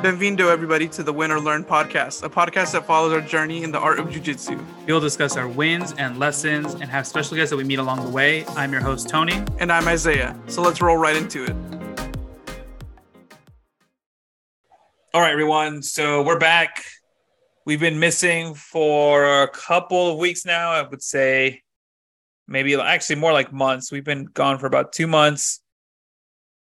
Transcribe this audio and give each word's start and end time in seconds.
Benvindo, 0.00 0.50
everybody, 0.50 0.88
to 0.88 1.02
the 1.02 1.12
Win 1.12 1.30
or 1.30 1.38
Learn 1.38 1.62
podcast, 1.62 2.22
a 2.22 2.30
podcast 2.30 2.72
that 2.72 2.86
follows 2.86 3.12
our 3.12 3.20
journey 3.20 3.64
in 3.64 3.70
the 3.70 3.78
art 3.78 3.98
of 3.98 4.10
jiu-jitsu. 4.10 4.58
We'll 4.86 4.98
discuss 4.98 5.36
our 5.36 5.46
wins 5.46 5.92
and 5.98 6.18
lessons 6.18 6.72
and 6.72 6.84
have 6.84 7.06
special 7.06 7.36
guests 7.36 7.50
that 7.50 7.58
we 7.58 7.64
meet 7.64 7.78
along 7.78 8.02
the 8.02 8.08
way. 8.08 8.46
I'm 8.56 8.72
your 8.72 8.80
host, 8.80 9.10
Tony. 9.10 9.44
And 9.58 9.70
I'm 9.70 9.86
Isaiah. 9.86 10.34
So 10.46 10.62
let's 10.62 10.80
roll 10.80 10.96
right 10.96 11.14
into 11.14 11.44
it. 11.44 11.54
All 15.12 15.20
right, 15.20 15.32
everyone. 15.32 15.82
So 15.82 16.22
we're 16.22 16.38
back. 16.38 16.82
We've 17.66 17.78
been 17.78 17.98
missing 17.98 18.54
for 18.54 19.42
a 19.42 19.48
couple 19.48 20.12
of 20.12 20.16
weeks 20.16 20.46
now. 20.46 20.70
I 20.70 20.80
would 20.80 21.02
say 21.02 21.60
maybe 22.48 22.74
actually 22.74 23.16
more 23.16 23.34
like 23.34 23.52
months. 23.52 23.92
We've 23.92 24.02
been 24.02 24.24
gone 24.24 24.58
for 24.58 24.66
about 24.66 24.94
two 24.94 25.06
months 25.06 25.60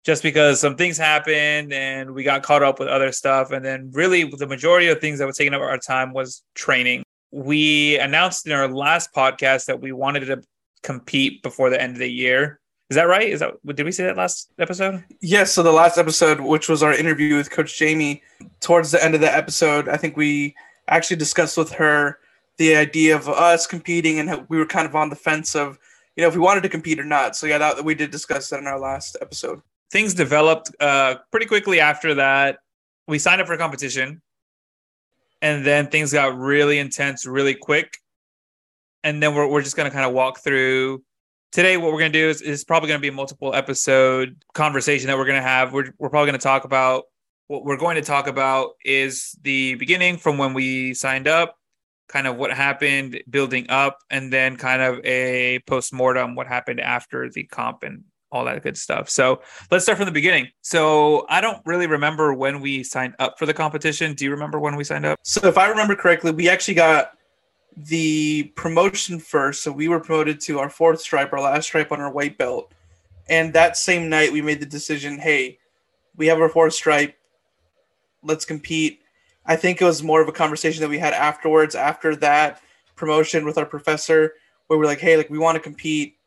just 0.05 0.23
because 0.23 0.59
some 0.59 0.75
things 0.75 0.97
happened 0.97 1.73
and 1.73 2.11
we 2.11 2.23
got 2.23 2.43
caught 2.43 2.63
up 2.63 2.79
with 2.79 2.87
other 2.87 3.11
stuff. 3.11 3.51
And 3.51 3.63
then, 3.63 3.91
really, 3.93 4.23
the 4.23 4.47
majority 4.47 4.87
of 4.87 4.99
things 4.99 5.19
that 5.19 5.25
were 5.25 5.33
taking 5.33 5.53
up 5.53 5.61
our 5.61 5.77
time 5.77 6.13
was 6.13 6.43
training. 6.55 7.03
We 7.31 7.99
announced 7.99 8.47
in 8.47 8.53
our 8.53 8.67
last 8.67 9.13
podcast 9.13 9.65
that 9.65 9.81
we 9.81 9.91
wanted 9.91 10.21
to 10.21 10.41
compete 10.83 11.43
before 11.43 11.69
the 11.69 11.81
end 11.81 11.93
of 11.93 11.99
the 11.99 12.11
year. 12.11 12.59
Is 12.89 12.95
that 12.95 13.03
right? 13.03 13.29
Is 13.29 13.41
that 13.41 13.53
did 13.75 13.85
we 13.85 13.91
say 13.91 14.05
that 14.05 14.17
last 14.17 14.51
episode? 14.57 15.03
Yes. 15.21 15.51
So 15.51 15.61
the 15.61 15.71
last 15.71 15.97
episode, 15.97 16.39
which 16.39 16.67
was 16.67 16.81
our 16.81 16.93
interview 16.93 17.35
with 17.35 17.51
Coach 17.51 17.77
Jamie, 17.77 18.23
towards 18.61 18.91
the 18.91 19.03
end 19.03 19.13
of 19.13 19.21
the 19.21 19.33
episode, 19.33 19.87
I 19.87 19.97
think 19.97 20.17
we 20.17 20.55
actually 20.87 21.17
discussed 21.17 21.55
with 21.55 21.71
her 21.73 22.17
the 22.57 22.75
idea 22.75 23.15
of 23.15 23.29
us 23.29 23.67
competing, 23.67 24.19
and 24.19 24.45
we 24.49 24.57
were 24.57 24.65
kind 24.65 24.87
of 24.87 24.95
on 24.95 25.09
the 25.09 25.15
fence 25.15 25.55
of, 25.55 25.77
you 26.15 26.23
know, 26.23 26.27
if 26.27 26.33
we 26.33 26.41
wanted 26.41 26.61
to 26.61 26.69
compete 26.69 26.99
or 26.99 27.05
not. 27.05 27.35
So 27.35 27.45
yeah, 27.45 27.59
that 27.59 27.85
we 27.85 27.93
did 27.93 28.09
discuss 28.09 28.49
that 28.49 28.59
in 28.59 28.67
our 28.67 28.79
last 28.79 29.17
episode 29.21 29.61
things 29.91 30.13
developed 30.13 30.71
uh, 30.79 31.15
pretty 31.31 31.45
quickly 31.45 31.79
after 31.79 32.15
that. 32.15 32.59
We 33.07 33.19
signed 33.19 33.41
up 33.41 33.47
for 33.47 33.53
a 33.53 33.57
competition, 33.57 34.21
and 35.41 35.65
then 35.65 35.87
things 35.87 36.13
got 36.13 36.37
really 36.37 36.79
intense 36.79 37.25
really 37.25 37.55
quick. 37.55 37.97
And 39.03 39.23
then 39.23 39.33
we're, 39.33 39.47
we're 39.47 39.61
just 39.61 39.75
going 39.75 39.89
to 39.89 39.93
kind 39.93 40.05
of 40.05 40.13
walk 40.13 40.39
through 40.39 41.03
today. 41.51 41.77
What 41.77 41.91
we're 41.91 41.99
going 41.99 42.11
to 42.11 42.19
do 42.19 42.29
is, 42.29 42.41
is 42.41 42.63
probably 42.65 42.87
going 42.87 42.99
to 42.99 43.01
be 43.01 43.07
a 43.07 43.13
multiple 43.13 43.55
episode 43.55 44.43
conversation 44.53 45.07
that 45.07 45.17
we're 45.17 45.25
going 45.25 45.41
to 45.41 45.47
have. 45.47 45.73
We're, 45.73 45.93
we're 45.97 46.09
probably 46.09 46.27
going 46.27 46.39
to 46.39 46.43
talk 46.43 46.65
about 46.65 47.05
what 47.49 47.65
we're 47.65 47.77
going 47.77 47.95
to 47.95 48.03
talk 48.03 48.27
about 48.27 48.73
is 48.85 49.35
the 49.41 49.73
beginning 49.75 50.17
from 50.17 50.37
when 50.37 50.53
we 50.53 50.93
signed 50.93 51.27
up, 51.27 51.57
kind 52.07 52.27
of 52.27 52.35
what 52.35 52.53
happened 52.53 53.19
building 53.27 53.65
up, 53.69 53.97
and 54.11 54.31
then 54.31 54.55
kind 54.55 54.83
of 54.83 55.03
a 55.03 55.59
post 55.65 55.91
mortem, 55.91 56.35
what 56.35 56.45
happened 56.45 56.79
after 56.79 57.27
the 57.27 57.43
comp 57.45 57.81
and 57.81 58.03
all 58.31 58.45
that 58.45 58.61
good 58.63 58.77
stuff. 58.77 59.09
So 59.09 59.41
let's 59.71 59.83
start 59.83 59.97
from 59.97 60.05
the 60.05 60.11
beginning. 60.11 60.49
So 60.61 61.25
I 61.29 61.41
don't 61.41 61.61
really 61.65 61.87
remember 61.87 62.33
when 62.33 62.61
we 62.61 62.83
signed 62.83 63.15
up 63.19 63.39
for 63.39 63.45
the 63.45 63.53
competition. 63.53 64.13
Do 64.13 64.25
you 64.25 64.31
remember 64.31 64.59
when 64.59 64.75
we 64.75 64.83
signed 64.83 65.05
up? 65.05 65.19
So 65.23 65.47
if 65.47 65.57
I 65.57 65.67
remember 65.67 65.95
correctly, 65.95 66.31
we 66.31 66.49
actually 66.49 66.75
got 66.75 67.13
the 67.75 68.51
promotion 68.55 69.19
first. 69.19 69.63
So 69.63 69.71
we 69.71 69.87
were 69.87 69.99
promoted 69.99 70.39
to 70.41 70.59
our 70.59 70.69
fourth 70.69 71.01
stripe, 71.01 71.33
our 71.33 71.41
last 71.41 71.65
stripe 71.65 71.91
on 71.91 72.01
our 72.01 72.11
white 72.11 72.37
belt. 72.37 72.71
And 73.29 73.53
that 73.53 73.77
same 73.77 74.09
night, 74.09 74.31
we 74.31 74.41
made 74.41 74.59
the 74.59 74.65
decision 74.65 75.17
hey, 75.17 75.59
we 76.15 76.27
have 76.27 76.39
our 76.39 76.49
fourth 76.49 76.73
stripe. 76.73 77.15
Let's 78.23 78.45
compete. 78.45 79.01
I 79.45 79.55
think 79.55 79.81
it 79.81 79.85
was 79.85 80.03
more 80.03 80.21
of 80.21 80.27
a 80.27 80.33
conversation 80.33 80.81
that 80.81 80.89
we 80.89 80.99
had 80.99 81.13
afterwards, 81.13 81.73
after 81.73 82.15
that 82.17 82.61
promotion 82.95 83.45
with 83.45 83.57
our 83.57 83.65
professor, 83.65 84.33
where 84.67 84.77
we're 84.77 84.85
like, 84.85 84.99
hey, 84.99 85.15
like 85.17 85.29
we 85.29 85.39
want 85.39 85.55
to 85.55 85.61
compete 85.61 86.18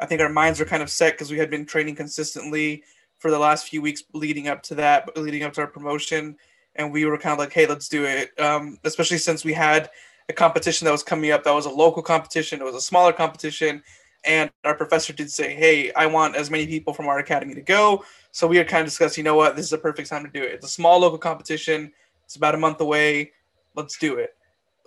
I 0.00 0.06
think 0.06 0.20
our 0.20 0.28
minds 0.28 0.58
were 0.58 0.66
kind 0.66 0.82
of 0.82 0.90
set 0.90 1.14
because 1.14 1.30
we 1.30 1.38
had 1.38 1.50
been 1.50 1.66
training 1.66 1.96
consistently 1.96 2.82
for 3.18 3.30
the 3.30 3.38
last 3.38 3.68
few 3.68 3.82
weeks 3.82 4.02
leading 4.14 4.48
up 4.48 4.62
to 4.64 4.74
that, 4.76 5.16
leading 5.16 5.42
up 5.42 5.52
to 5.54 5.60
our 5.60 5.66
promotion. 5.66 6.36
And 6.76 6.92
we 6.92 7.04
were 7.04 7.18
kind 7.18 7.32
of 7.32 7.38
like, 7.38 7.52
hey, 7.52 7.66
let's 7.66 7.88
do 7.88 8.04
it. 8.04 8.38
Um, 8.40 8.78
especially 8.84 9.18
since 9.18 9.44
we 9.44 9.52
had 9.52 9.90
a 10.28 10.32
competition 10.32 10.86
that 10.86 10.92
was 10.92 11.02
coming 11.02 11.30
up 11.30 11.44
that 11.44 11.52
was 11.52 11.66
a 11.66 11.70
local 11.70 12.02
competition, 12.02 12.60
it 12.60 12.64
was 12.64 12.74
a 12.74 12.80
smaller 12.80 13.12
competition. 13.12 13.82
And 14.24 14.50
our 14.64 14.74
professor 14.74 15.12
did 15.12 15.30
say, 15.30 15.54
hey, 15.54 15.92
I 15.92 16.06
want 16.06 16.36
as 16.36 16.50
many 16.50 16.66
people 16.66 16.92
from 16.92 17.08
our 17.08 17.18
academy 17.18 17.54
to 17.54 17.62
go. 17.62 18.04
So 18.32 18.46
we 18.46 18.56
had 18.56 18.68
kind 18.68 18.82
of 18.82 18.86
discussed, 18.86 19.16
you 19.16 19.24
know 19.24 19.34
what, 19.34 19.56
this 19.56 19.66
is 19.66 19.72
a 19.72 19.78
perfect 19.78 20.08
time 20.08 20.24
to 20.24 20.30
do 20.30 20.42
it. 20.42 20.52
It's 20.52 20.66
a 20.66 20.70
small 20.70 21.00
local 21.00 21.18
competition, 21.18 21.92
it's 22.24 22.36
about 22.36 22.54
a 22.54 22.58
month 22.58 22.80
away. 22.80 23.32
Let's 23.74 23.98
do 23.98 24.16
it. 24.16 24.36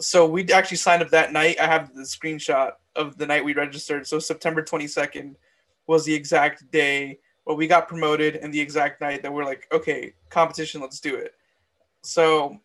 So 0.05 0.27
we 0.27 0.49
actually 0.51 0.77
signed 0.77 1.01
up 1.01 1.09
that 1.09 1.31
night. 1.31 1.59
I 1.59 1.65
have 1.65 1.93
the 1.93 2.01
screenshot 2.01 2.73
of 2.95 3.17
the 3.17 3.25
night 3.25 3.43
we 3.43 3.53
registered. 3.53 4.07
So 4.07 4.19
September 4.19 4.61
22nd 4.61 5.35
was 5.87 6.05
the 6.05 6.13
exact 6.13 6.69
day 6.71 7.19
where 7.43 7.55
we 7.55 7.67
got 7.67 7.87
promoted 7.87 8.37
and 8.37 8.53
the 8.53 8.59
exact 8.59 9.01
night 9.01 9.21
that 9.23 9.33
we're 9.33 9.45
like, 9.45 9.67
okay, 9.71 10.13
competition, 10.29 10.81
let's 10.81 10.99
do 10.99 11.15
it. 11.15 11.33
So 12.01 12.59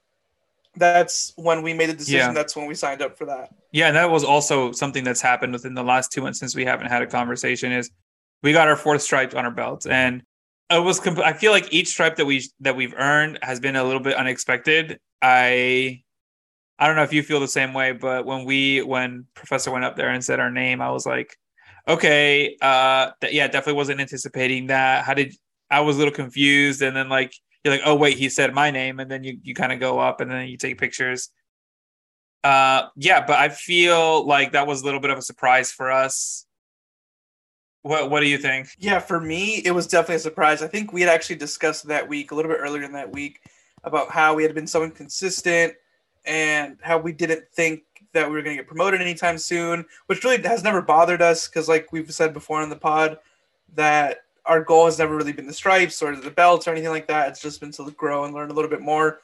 that's 0.76 1.32
when 1.36 1.62
we 1.62 1.74
made 1.74 1.88
the 1.88 1.94
decision. 1.94 2.18
Yeah. 2.18 2.32
That's 2.32 2.54
when 2.54 2.66
we 2.66 2.74
signed 2.74 3.02
up 3.02 3.16
for 3.16 3.24
that. 3.26 3.54
Yeah, 3.72 3.88
and 3.88 3.96
that 3.96 4.10
was 4.10 4.24
also 4.24 4.72
something 4.72 5.04
that's 5.04 5.20
happened 5.20 5.52
within 5.52 5.74
the 5.74 5.82
last 5.82 6.12
two 6.12 6.22
months 6.22 6.38
since 6.38 6.54
we 6.54 6.64
haven't 6.64 6.88
had 6.88 7.02
a 7.02 7.06
conversation. 7.06 7.72
Is 7.72 7.90
we 8.42 8.52
got 8.52 8.68
our 8.68 8.76
fourth 8.76 9.02
stripe 9.02 9.34
on 9.34 9.44
our 9.44 9.50
belts, 9.50 9.86
and 9.86 10.22
it 10.70 10.82
was. 10.82 11.00
Comp- 11.00 11.18
I 11.18 11.32
feel 11.32 11.52
like 11.52 11.72
each 11.72 11.88
stripe 11.88 12.16
that 12.16 12.26
we 12.26 12.42
that 12.60 12.76
we've 12.76 12.94
earned 12.96 13.38
has 13.42 13.60
been 13.60 13.76
a 13.76 13.84
little 13.84 14.00
bit 14.00 14.14
unexpected. 14.14 15.00
I 15.20 16.02
I 16.78 16.86
don't 16.86 16.96
know 16.96 17.02
if 17.02 17.12
you 17.12 17.22
feel 17.22 17.40
the 17.40 17.48
same 17.48 17.74
way, 17.74 17.92
but 17.92 18.24
when 18.24 18.44
we 18.44 18.82
when 18.82 19.26
Professor 19.34 19.70
went 19.70 19.84
up 19.84 19.96
there 19.96 20.10
and 20.10 20.24
said 20.24 20.38
our 20.38 20.50
name, 20.50 20.80
I 20.80 20.90
was 20.90 21.04
like, 21.06 21.36
okay, 21.88 22.56
uh, 22.62 23.10
th- 23.20 23.32
yeah, 23.32 23.46
definitely 23.48 23.74
wasn't 23.74 24.00
anticipating 24.00 24.68
that. 24.68 25.04
How 25.04 25.14
did 25.14 25.34
I 25.70 25.80
was 25.80 25.96
a 25.96 25.98
little 25.98 26.14
confused, 26.14 26.82
and 26.82 26.96
then 26.96 27.08
like 27.08 27.34
you're 27.64 27.74
like, 27.74 27.82
oh 27.84 27.96
wait, 27.96 28.16
he 28.16 28.28
said 28.28 28.54
my 28.54 28.70
name, 28.70 29.00
and 29.00 29.10
then 29.10 29.24
you 29.24 29.38
you 29.42 29.54
kind 29.54 29.72
of 29.72 29.80
go 29.80 29.98
up 29.98 30.20
and 30.20 30.30
then 30.30 30.48
you 30.48 30.56
take 30.56 30.78
pictures. 30.78 31.30
Uh, 32.44 32.88
yeah, 32.96 33.26
but 33.26 33.38
I 33.38 33.48
feel 33.48 34.24
like 34.26 34.52
that 34.52 34.66
was 34.66 34.82
a 34.82 34.84
little 34.84 35.00
bit 35.00 35.10
of 35.10 35.18
a 35.18 35.22
surprise 35.22 35.72
for 35.72 35.90
us. 35.90 36.46
What 37.82 38.10
What 38.10 38.20
do 38.20 38.26
you 38.26 38.38
think? 38.38 38.68
Yeah, 38.78 39.00
for 39.00 39.20
me, 39.20 39.56
it 39.64 39.72
was 39.72 39.88
definitely 39.88 40.16
a 40.16 40.20
surprise. 40.20 40.62
I 40.62 40.68
think 40.68 40.92
we 40.92 41.00
had 41.00 41.10
actually 41.10 41.36
discussed 41.36 41.88
that 41.88 42.08
week 42.08 42.30
a 42.30 42.36
little 42.36 42.50
bit 42.50 42.60
earlier 42.60 42.84
in 42.84 42.92
that 42.92 43.12
week 43.12 43.40
about 43.82 44.10
how 44.10 44.34
we 44.34 44.44
had 44.44 44.54
been 44.54 44.66
so 44.66 44.84
inconsistent 44.84 45.74
and 46.28 46.76
how 46.82 46.98
we 46.98 47.12
didn't 47.12 47.44
think 47.52 47.82
that 48.12 48.28
we 48.28 48.36
were 48.36 48.42
going 48.42 48.56
to 48.56 48.62
get 48.62 48.68
promoted 48.68 49.00
anytime 49.00 49.38
soon, 49.38 49.84
which 50.06 50.22
really 50.22 50.40
has 50.42 50.62
never 50.62 50.82
bothered 50.82 51.22
us 51.22 51.48
because, 51.48 51.68
like 51.68 51.92
we've 51.92 52.12
said 52.12 52.32
before 52.32 52.62
in 52.62 52.68
the 52.68 52.76
pod, 52.76 53.18
that 53.74 54.18
our 54.44 54.62
goal 54.62 54.86
has 54.86 54.98
never 54.98 55.16
really 55.16 55.32
been 55.32 55.46
the 55.46 55.52
stripes 55.52 56.02
or 56.02 56.14
the 56.16 56.30
belts 56.30 56.66
or 56.66 56.72
anything 56.72 56.90
like 56.90 57.06
that. 57.08 57.28
It's 57.28 57.42
just 57.42 57.60
been 57.60 57.72
to 57.72 57.90
grow 57.92 58.24
and 58.24 58.34
learn 58.34 58.50
a 58.50 58.54
little 58.54 58.70
bit 58.70 58.80
more. 58.80 59.20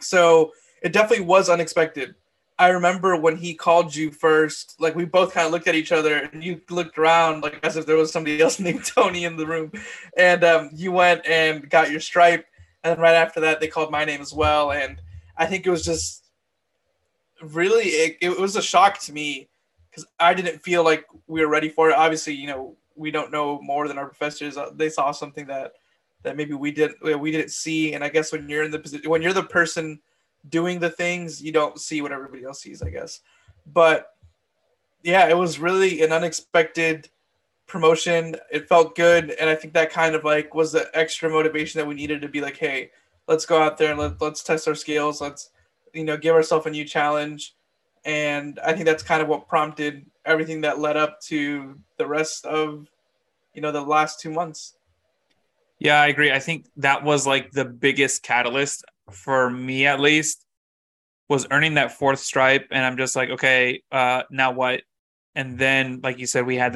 So 0.00 0.52
it 0.82 0.92
definitely 0.92 1.24
was 1.24 1.48
unexpected. 1.48 2.14
I 2.60 2.68
remember 2.68 3.16
when 3.16 3.36
he 3.36 3.54
called 3.54 3.94
you 3.94 4.10
first, 4.10 4.74
like 4.80 4.96
we 4.96 5.04
both 5.04 5.32
kind 5.32 5.46
of 5.46 5.52
looked 5.52 5.68
at 5.68 5.76
each 5.76 5.92
other 5.92 6.16
and 6.16 6.42
you 6.42 6.60
looked 6.68 6.98
around 6.98 7.42
like 7.42 7.60
as 7.62 7.76
if 7.76 7.86
there 7.86 7.96
was 7.96 8.10
somebody 8.10 8.40
else 8.40 8.58
named 8.60 8.84
Tony 8.84 9.24
in 9.24 9.36
the 9.36 9.46
room. 9.46 9.70
And 10.16 10.42
um, 10.42 10.70
you 10.74 10.90
went 10.90 11.24
and 11.26 11.70
got 11.70 11.90
your 11.90 12.00
stripe. 12.00 12.46
And 12.82 13.00
right 13.00 13.14
after 13.14 13.40
that, 13.40 13.60
they 13.60 13.68
called 13.68 13.92
my 13.92 14.04
name 14.04 14.20
as 14.20 14.32
well. 14.32 14.72
And 14.72 15.00
I 15.38 15.46
think 15.46 15.66
it 15.66 15.70
was 15.70 15.84
just 15.84 16.24
really 17.40 17.84
it, 17.84 18.18
it 18.20 18.38
was 18.38 18.56
a 18.56 18.62
shock 18.62 18.98
to 19.00 19.12
me 19.12 19.48
because 19.90 20.06
I 20.18 20.34
didn't 20.34 20.60
feel 20.62 20.84
like 20.84 21.06
we 21.26 21.40
were 21.40 21.48
ready 21.48 21.68
for 21.68 21.90
it. 21.90 21.94
Obviously, 21.94 22.34
you 22.34 22.48
know, 22.48 22.76
we 22.96 23.10
don't 23.10 23.32
know 23.32 23.60
more 23.62 23.88
than 23.88 23.98
our 23.98 24.06
professors. 24.06 24.56
Uh, 24.56 24.70
they 24.74 24.88
saw 24.88 25.12
something 25.12 25.46
that 25.46 25.72
that 26.22 26.36
maybe 26.36 26.54
we 26.54 26.72
didn't 26.72 27.20
we 27.20 27.30
didn't 27.30 27.52
see. 27.52 27.94
And 27.94 28.02
I 28.02 28.08
guess 28.08 28.32
when 28.32 28.48
you're 28.48 28.64
in 28.64 28.70
the 28.70 28.78
position 28.78 29.08
when 29.08 29.22
you're 29.22 29.32
the 29.32 29.44
person 29.44 30.00
doing 30.48 30.78
the 30.80 30.90
things, 30.90 31.42
you 31.42 31.52
don't 31.52 31.80
see 31.80 32.02
what 32.02 32.12
everybody 32.12 32.44
else 32.44 32.60
sees. 32.60 32.82
I 32.82 32.90
guess, 32.90 33.20
but 33.72 34.14
yeah, 35.02 35.28
it 35.28 35.36
was 35.36 35.58
really 35.58 36.02
an 36.02 36.12
unexpected 36.12 37.08
promotion. 37.66 38.34
It 38.50 38.68
felt 38.68 38.96
good, 38.96 39.30
and 39.32 39.48
I 39.48 39.54
think 39.54 39.74
that 39.74 39.92
kind 39.92 40.14
of 40.14 40.24
like 40.24 40.54
was 40.54 40.72
the 40.72 40.90
extra 40.94 41.30
motivation 41.30 41.78
that 41.78 41.86
we 41.86 41.94
needed 41.94 42.20
to 42.22 42.28
be 42.28 42.40
like, 42.40 42.56
hey, 42.56 42.90
let's 43.28 43.46
go 43.46 43.62
out 43.62 43.78
there 43.78 43.90
and 43.90 44.00
let, 44.00 44.20
let's 44.20 44.42
test 44.42 44.66
our 44.66 44.74
skills. 44.74 45.20
Let's, 45.20 45.50
you 45.92 46.04
know, 46.04 46.16
give 46.16 46.34
ourselves 46.34 46.66
a 46.66 46.70
new 46.70 46.84
challenge. 46.84 47.54
And 48.04 48.58
I 48.64 48.72
think 48.72 48.86
that's 48.86 49.02
kind 49.02 49.22
of 49.22 49.28
what 49.28 49.46
prompted 49.46 50.06
everything 50.24 50.62
that 50.62 50.78
led 50.78 50.96
up 50.96 51.20
to 51.22 51.78
the 51.98 52.06
rest 52.06 52.46
of, 52.46 52.88
you 53.54 53.62
know, 53.62 53.70
the 53.70 53.82
last 53.82 54.20
two 54.20 54.30
months. 54.30 54.76
Yeah, 55.78 56.00
I 56.00 56.08
agree. 56.08 56.32
I 56.32 56.40
think 56.40 56.66
that 56.78 57.04
was 57.04 57.26
like 57.26 57.52
the 57.52 57.64
biggest 57.64 58.22
catalyst 58.22 58.84
for 59.10 59.50
me, 59.50 59.86
at 59.86 60.00
least, 60.00 60.44
was 61.28 61.46
earning 61.50 61.74
that 61.74 61.92
fourth 61.92 62.18
stripe. 62.18 62.66
And 62.70 62.84
I'm 62.84 62.96
just 62.96 63.14
like, 63.14 63.30
okay, 63.30 63.82
uh, 63.92 64.22
now 64.30 64.52
what? 64.52 64.82
And 65.34 65.58
then, 65.58 66.00
like 66.02 66.18
you 66.18 66.26
said, 66.26 66.46
we 66.46 66.56
had 66.56 66.72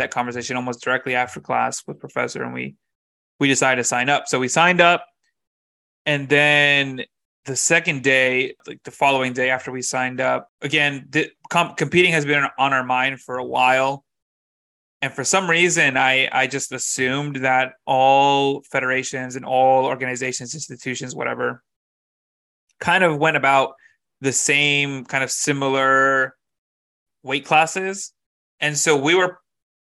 and 6.07 6.29
then 6.29 7.03
the 7.45 7.57
second 7.57 8.03
day, 8.03 8.55
like 8.67 8.83
the 8.85 8.91
following 8.91 9.33
day 9.33 9.51
after 9.51 9.73
we 9.73 9.83
signed 9.83 10.21
up, 10.21 10.49
again, 10.61 11.07
the, 11.11 11.31
comp- 11.51 11.77
competing 11.77 12.13
has 12.13 12.25
been 12.25 12.45
on 12.59 12.73
our 12.73 12.85
mind 12.85 13.21
for 13.21 13.37
a 13.37 13.45
while. 13.45 14.05
And 15.01 15.13
for 15.13 15.25
some 15.25 15.51
reason, 15.51 15.97
I, 15.97 16.29
I 16.31 16.47
just 16.47 16.71
assumed 16.71 17.37
that 17.37 17.73
all 17.85 18.63
federations 18.71 19.35
and 19.35 19.45
all 19.45 19.87
organizations, 19.87 20.55
institutions, 20.55 21.15
whatever, 21.15 21.63
kind 22.79 23.03
of 23.03 23.19
went 23.19 23.37
about 23.37 23.75
the 24.21 24.33
same 24.33 25.05
kind 25.05 25.25
of 25.25 25.31
similar 25.33 26.37
weight 27.25 27.45
classes. 27.45 28.13
And 28.61 28.79
so 28.79 28.97
we 28.97 29.17
were, 29.17 29.41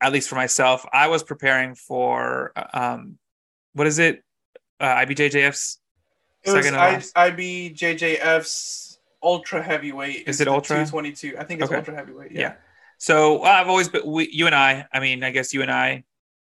at 0.02 0.14
least 0.14 0.30
for 0.30 0.36
myself, 0.36 0.86
I 0.94 1.08
was 1.08 1.24
preparing 1.24 1.74
for, 1.74 2.52
um, 2.72 3.18
what 3.74 3.88
is 3.88 3.98
it? 3.98 4.24
Uh, 4.80 4.96
IBJJF's 4.98 5.79
it 6.44 6.52
was 6.52 6.68
I, 7.16 7.32
IBJJF's 7.32 9.00
ultra 9.22 9.62
heavyweight. 9.62 10.28
Is 10.28 10.42
it 10.42 10.48
ultra? 10.48 10.78
222. 10.78 11.38
I 11.38 11.44
think 11.44 11.62
it's 11.62 11.70
okay. 11.70 11.78
ultra 11.78 11.96
heavyweight. 11.96 12.32
Yeah. 12.32 12.40
yeah. 12.40 12.54
So 12.98 13.44
I've 13.44 13.68
always 13.68 13.90
been, 13.90 14.06
we, 14.06 14.30
you 14.32 14.46
and 14.46 14.56
I, 14.56 14.86
I 14.92 15.00
mean, 15.00 15.24
I 15.24 15.32
guess 15.32 15.54
you 15.54 15.62
and 15.62 15.72
I, 15.72 16.04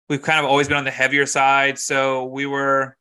we've 0.09 0.21
kind 0.21 0.39
of 0.39 0.45
always 0.45 0.67
been 0.67 0.77
on 0.77 0.85
the 0.85 0.91
heavier 0.91 1.25
side. 1.25 1.77
So 1.77 2.25
we 2.25 2.45
were, 2.45 2.95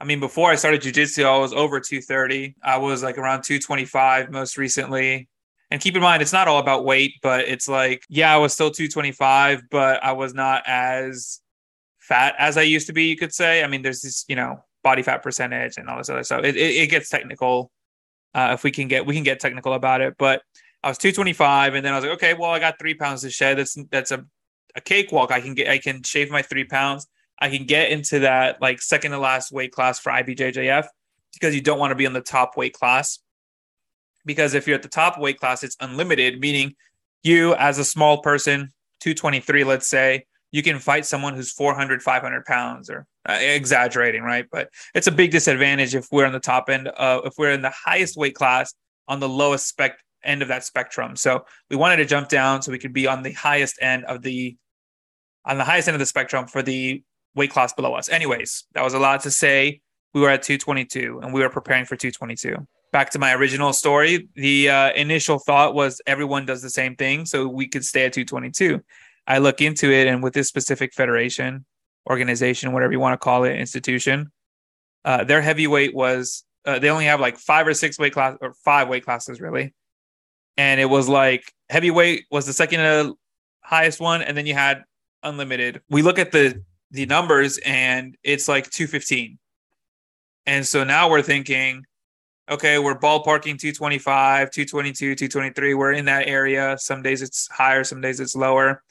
I 0.00 0.04
mean, 0.04 0.20
before 0.20 0.50
I 0.50 0.56
started 0.56 0.82
jujitsu, 0.82 1.24
I 1.24 1.38
was 1.38 1.54
over 1.54 1.80
230. 1.80 2.56
I 2.62 2.78
was 2.78 3.02
like 3.02 3.16
around 3.16 3.42
225 3.42 4.30
most 4.30 4.58
recently. 4.58 5.28
And 5.70 5.80
keep 5.80 5.96
in 5.96 6.02
mind, 6.02 6.22
it's 6.22 6.32
not 6.32 6.48
all 6.48 6.58
about 6.58 6.84
weight, 6.84 7.14
but 7.22 7.48
it's 7.48 7.66
like, 7.66 8.04
yeah, 8.08 8.32
I 8.32 8.36
was 8.36 8.52
still 8.52 8.70
225, 8.70 9.64
but 9.70 10.04
I 10.04 10.12
was 10.12 10.32
not 10.32 10.62
as 10.66 11.40
fat 11.98 12.34
as 12.38 12.56
I 12.56 12.62
used 12.62 12.86
to 12.86 12.92
be, 12.92 13.04
you 13.04 13.16
could 13.16 13.34
say. 13.34 13.64
I 13.64 13.66
mean, 13.66 13.82
there's 13.82 14.02
this, 14.02 14.24
you 14.28 14.36
know, 14.36 14.62
body 14.86 15.02
fat 15.02 15.22
percentage 15.22 15.78
and 15.78 15.88
all 15.88 15.98
this 15.98 16.08
other 16.08 16.22
stuff. 16.22 16.44
It, 16.44 16.56
it, 16.56 16.76
it 16.76 16.86
gets 16.90 17.08
technical 17.08 17.70
uh, 18.34 18.50
if 18.52 18.62
we 18.62 18.70
can 18.70 18.86
get, 18.86 19.04
we 19.04 19.14
can 19.14 19.24
get 19.24 19.40
technical 19.40 19.72
about 19.72 20.00
it. 20.00 20.14
But 20.16 20.42
I 20.82 20.88
was 20.88 20.98
225 20.98 21.74
and 21.74 21.84
then 21.84 21.92
I 21.92 21.96
was 21.96 22.04
like, 22.04 22.14
okay, 22.14 22.34
well, 22.34 22.50
I 22.50 22.58
got 22.58 22.78
three 22.78 22.94
pounds 22.94 23.22
to 23.22 23.30
shed. 23.30 23.58
That's, 23.58 23.76
that's 23.90 24.12
a, 24.12 24.24
a 24.74 24.80
cakewalk. 24.80 25.32
I 25.32 25.40
can 25.40 25.54
get, 25.54 25.68
I 25.68 25.78
can 25.78 26.02
shave 26.02 26.30
my 26.30 26.42
three 26.42 26.64
pounds 26.64 27.08
I 27.38 27.50
can 27.50 27.66
get 27.66 27.90
into 27.90 28.20
that 28.20 28.60
like 28.62 28.80
second 28.80 29.10
to 29.10 29.18
last 29.18 29.52
weight 29.52 29.72
class 29.72 29.98
for 29.98 30.10
IBJJF 30.10 30.86
because 31.34 31.54
you 31.54 31.60
don't 31.60 31.78
want 31.78 31.90
to 31.90 31.96
be 31.96 32.04
in 32.04 32.12
the 32.12 32.20
top 32.20 32.56
weight 32.56 32.72
class. 32.72 33.18
Because 34.24 34.54
if 34.54 34.66
you're 34.66 34.76
at 34.76 34.82
the 34.82 34.88
top 34.88 35.18
weight 35.18 35.38
class, 35.38 35.62
it's 35.62 35.76
unlimited, 35.80 36.40
meaning 36.40 36.74
you 37.22 37.54
as 37.54 37.78
a 37.78 37.84
small 37.84 38.22
person, 38.22 38.72
223, 39.00 39.64
let's 39.64 39.88
say, 39.88 40.26
you 40.50 40.62
can 40.62 40.78
fight 40.78 41.04
someone 41.04 41.34
who's 41.34 41.52
400, 41.52 42.02
500 42.02 42.44
pounds 42.44 42.88
or 42.88 43.06
uh, 43.28 43.38
exaggerating, 43.40 44.22
right? 44.22 44.46
But 44.50 44.68
it's 44.94 45.06
a 45.06 45.12
big 45.12 45.30
disadvantage 45.30 45.94
if 45.94 46.08
we're 46.10 46.26
on 46.26 46.32
the 46.32 46.40
top 46.40 46.68
end, 46.68 46.88
uh, 46.96 47.20
if 47.24 47.34
we're 47.38 47.52
in 47.52 47.62
the 47.62 47.72
highest 47.84 48.16
weight 48.16 48.34
class 48.34 48.74
on 49.08 49.20
the 49.20 49.28
lowest 49.28 49.68
spec 49.68 49.98
end 50.24 50.42
of 50.42 50.48
that 50.48 50.64
spectrum. 50.64 51.16
So 51.16 51.44
we 51.70 51.76
wanted 51.76 51.96
to 51.96 52.04
jump 52.04 52.28
down 52.28 52.62
so 52.62 52.72
we 52.72 52.78
could 52.78 52.92
be 52.92 53.06
on 53.06 53.22
the 53.22 53.32
highest 53.32 53.78
end 53.80 54.04
of 54.04 54.22
the 54.22 54.56
on 55.44 55.58
the 55.58 55.64
highest 55.64 55.88
end 55.88 55.94
of 55.94 56.00
the 56.00 56.06
spectrum 56.06 56.46
for 56.46 56.62
the 56.62 57.02
weight 57.36 57.50
class 57.50 57.72
below 57.72 57.94
us. 57.94 58.08
Anyways, 58.08 58.64
that 58.74 58.82
was 58.82 58.94
a 58.94 58.98
lot 58.98 59.20
to 59.22 59.30
say. 59.30 59.80
We 60.12 60.22
were 60.22 60.30
at 60.30 60.42
222 60.42 61.20
and 61.22 61.32
we 61.32 61.42
were 61.42 61.50
preparing 61.50 61.84
for 61.84 61.94
222. 61.94 62.56
Back 62.90 63.10
to 63.10 63.18
my 63.18 63.34
original 63.34 63.72
story, 63.72 64.28
the 64.34 64.70
uh, 64.70 64.92
initial 64.94 65.38
thought 65.38 65.74
was 65.74 66.00
everyone 66.06 66.46
does 66.46 66.62
the 66.62 66.70
same 66.70 66.96
thing, 66.96 67.26
so 67.26 67.46
we 67.46 67.68
could 67.68 67.84
stay 67.84 68.06
at 68.06 68.14
222. 68.14 68.80
I 69.26 69.38
look 69.38 69.60
into 69.60 69.92
it, 69.92 70.06
and 70.06 70.22
with 70.22 70.32
this 70.32 70.48
specific 70.48 70.94
federation, 70.94 71.66
organization, 72.08 72.72
whatever 72.72 72.92
you 72.92 73.00
want 73.00 73.14
to 73.14 73.24
call 73.24 73.44
it, 73.44 73.56
institution, 73.56 74.30
uh, 75.04 75.24
their 75.24 75.40
heavyweight 75.40 75.94
was 75.94 76.44
uh, 76.64 76.78
they 76.78 76.90
only 76.90 77.04
have 77.04 77.20
like 77.20 77.38
five 77.38 77.66
or 77.66 77.74
six 77.74 77.98
weight 77.98 78.12
class 78.12 78.36
or 78.40 78.54
five 78.64 78.88
weight 78.88 79.04
classes 79.04 79.40
really, 79.40 79.74
and 80.56 80.80
it 80.80 80.86
was 80.86 81.08
like 81.08 81.52
heavyweight 81.70 82.24
was 82.30 82.46
the 82.46 82.52
second 82.52 83.14
highest 83.62 84.00
one, 84.00 84.22
and 84.22 84.36
then 84.36 84.46
you 84.46 84.54
had 84.54 84.84
unlimited. 85.22 85.80
We 85.88 86.02
look 86.02 86.18
at 86.18 86.32
the 86.32 86.62
the 86.90 87.06
numbers 87.06 87.58
and 87.58 88.16
it's 88.22 88.48
like 88.48 88.70
215. 88.70 89.38
And 90.46 90.66
so 90.66 90.84
now 90.84 91.10
we're 91.10 91.22
thinking, 91.22 91.84
okay, 92.50 92.78
we're 92.78 92.98
ballparking 92.98 93.58
225, 93.58 94.50
222, 94.50 95.14
223. 95.16 95.74
We're 95.74 95.92
in 95.92 96.04
that 96.04 96.28
area. 96.28 96.76
Some 96.78 97.02
days 97.02 97.22
it's 97.22 97.48
higher, 97.48 97.82
some 97.82 98.00
days 98.00 98.20
it's 98.20 98.36
lower. 98.36 98.82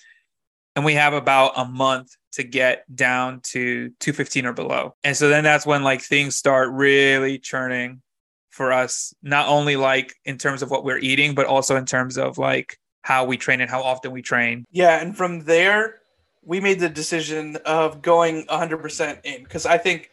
And 0.75 0.83
we 0.83 0.93
have 0.95 1.13
about 1.13 1.53
a 1.55 1.65
month 1.65 2.15
to 2.33 2.43
get 2.43 2.83
down 2.93 3.39
to 3.41 3.89
215 3.99 4.45
or 4.45 4.53
below. 4.53 4.95
And 5.03 5.15
so 5.15 5.29
then 5.29 5.43
that's 5.43 5.65
when 5.65 5.83
like 5.83 6.01
things 6.01 6.35
start 6.35 6.69
really 6.71 7.39
churning 7.39 8.01
for 8.49 8.73
us, 8.73 9.13
not 9.23 9.47
only 9.47 9.75
like 9.75 10.13
in 10.25 10.37
terms 10.37 10.61
of 10.61 10.69
what 10.71 10.83
we're 10.83 10.97
eating, 10.97 11.33
but 11.33 11.45
also 11.45 11.75
in 11.75 11.85
terms 11.85 12.17
of 12.17 12.37
like 12.37 12.77
how 13.01 13.25
we 13.25 13.37
train 13.37 13.61
and 13.61 13.69
how 13.69 13.81
often 13.81 14.11
we 14.11 14.21
train. 14.21 14.65
Yeah. 14.71 15.01
And 15.01 15.15
from 15.15 15.41
there, 15.41 16.01
we 16.41 16.59
made 16.59 16.79
the 16.79 16.89
decision 16.89 17.57
of 17.65 18.01
going 18.01 18.45
100% 18.47 19.19
in 19.23 19.43
because 19.43 19.65
I 19.65 19.77
think 19.77 20.11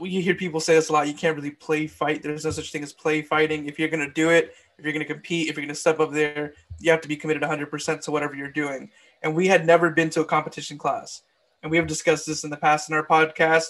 you 0.00 0.20
hear 0.22 0.34
people 0.34 0.60
say 0.60 0.74
this 0.74 0.88
a 0.88 0.92
lot. 0.92 1.08
You 1.08 1.14
can't 1.14 1.36
really 1.36 1.50
play 1.50 1.86
fight. 1.86 2.22
There's 2.22 2.44
no 2.44 2.50
such 2.50 2.70
thing 2.70 2.82
as 2.82 2.92
play 2.92 3.22
fighting. 3.22 3.66
If 3.66 3.78
you're 3.78 3.88
going 3.88 4.06
to 4.06 4.12
do 4.12 4.30
it, 4.30 4.54
if 4.78 4.84
you're 4.84 4.92
going 4.92 5.04
to 5.06 5.12
compete, 5.12 5.48
if 5.48 5.56
you're 5.56 5.64
going 5.64 5.74
to 5.74 5.80
step 5.80 6.00
up 6.00 6.12
there, 6.12 6.54
you 6.78 6.90
have 6.90 7.00
to 7.00 7.08
be 7.08 7.16
committed 7.16 7.42
100% 7.42 8.00
to 8.02 8.10
whatever 8.10 8.34
you're 8.34 8.50
doing. 8.50 8.90
And 9.22 9.34
we 9.34 9.48
had 9.48 9.66
never 9.66 9.90
been 9.90 10.10
to 10.10 10.20
a 10.20 10.24
competition 10.24 10.78
class. 10.78 11.22
And 11.62 11.70
we 11.70 11.76
have 11.76 11.86
discussed 11.86 12.26
this 12.26 12.44
in 12.44 12.50
the 12.50 12.56
past 12.56 12.88
in 12.88 12.94
our 12.94 13.06
podcast 13.06 13.66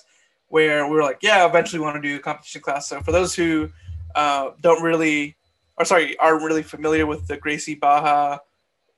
where 0.49 0.87
we 0.87 0.95
were 0.95 1.03
like, 1.03 1.19
yeah, 1.23 1.47
eventually 1.47 1.81
want 1.81 1.97
to 1.97 2.03
do 2.03 2.17
a 2.17 2.21
competition 2.21 2.61
class. 2.61 2.89
So 2.89 3.01
for 3.01 3.13
those 3.13 3.35
who 3.35 3.71
uh, 4.15 4.51
don't 4.61 4.83
really, 4.83 5.37
or 5.77 5.85
sorry, 5.85 6.17
aren't 6.19 6.43
really 6.43 6.63
familiar 6.63 7.07
with 7.07 7.27
the 7.27 7.37
Gracie 7.37 7.75
Barra 7.75 8.41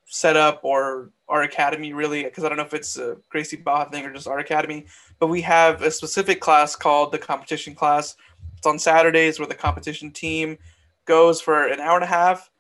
setup 0.07 0.61
or 0.65 1.11
our 1.29 1.43
academy 1.43 1.93
really 1.93 2.25
because 2.25 2.43
I 2.43 2.49
don't 2.49 2.59
know 2.59 2.65
if 2.65 2.75
it's 2.75 2.99
a 2.99 3.17
Gracie 3.29 3.57
Barra 3.57 3.89
thing 3.89 4.05
or 4.05 4.13
just 4.13 4.27
our 4.27 4.41
academy, 4.41 4.87
but 5.19 5.29
we 5.29 5.41
have 5.43 5.83
a 5.83 5.91
specific 5.91 6.41
class 6.41 6.75
called 6.75 7.13
the 7.13 7.19
competition 7.19 7.75
class. 7.75 8.17
It's 8.57 8.67
on 8.67 8.79
Saturdays 8.79 9.39
where 9.39 9.49
the 9.49 9.55
competition 9.55 10.11
team 10.11 10.59
goes 11.05 11.41
for 11.41 11.69
an 11.69 11.81
hour 11.81 11.95
and 11.95 12.05
a 12.05 12.09
half, 12.09 12.51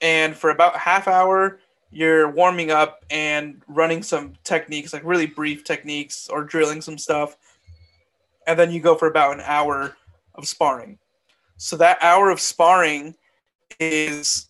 and 0.00 0.34
for 0.34 0.50
about 0.50 0.76
half 0.76 1.06
hour 1.06 1.60
you're 1.90 2.30
warming 2.30 2.70
up 2.70 3.04
and 3.10 3.62
running 3.68 4.02
some 4.02 4.34
techniques 4.44 4.92
like 4.92 5.04
really 5.04 5.26
brief 5.26 5.64
techniques 5.64 6.28
or 6.28 6.44
drilling 6.44 6.80
some 6.80 6.98
stuff, 6.98 7.36
and 8.46 8.58
then 8.58 8.70
you 8.70 8.80
go 8.80 8.94
for 8.94 9.08
about 9.08 9.34
an 9.34 9.42
hour 9.44 9.96
of 10.34 10.46
sparring. 10.46 10.98
So 11.56 11.76
that 11.76 11.98
hour 12.02 12.30
of 12.30 12.40
sparring 12.40 13.14
is 13.78 14.48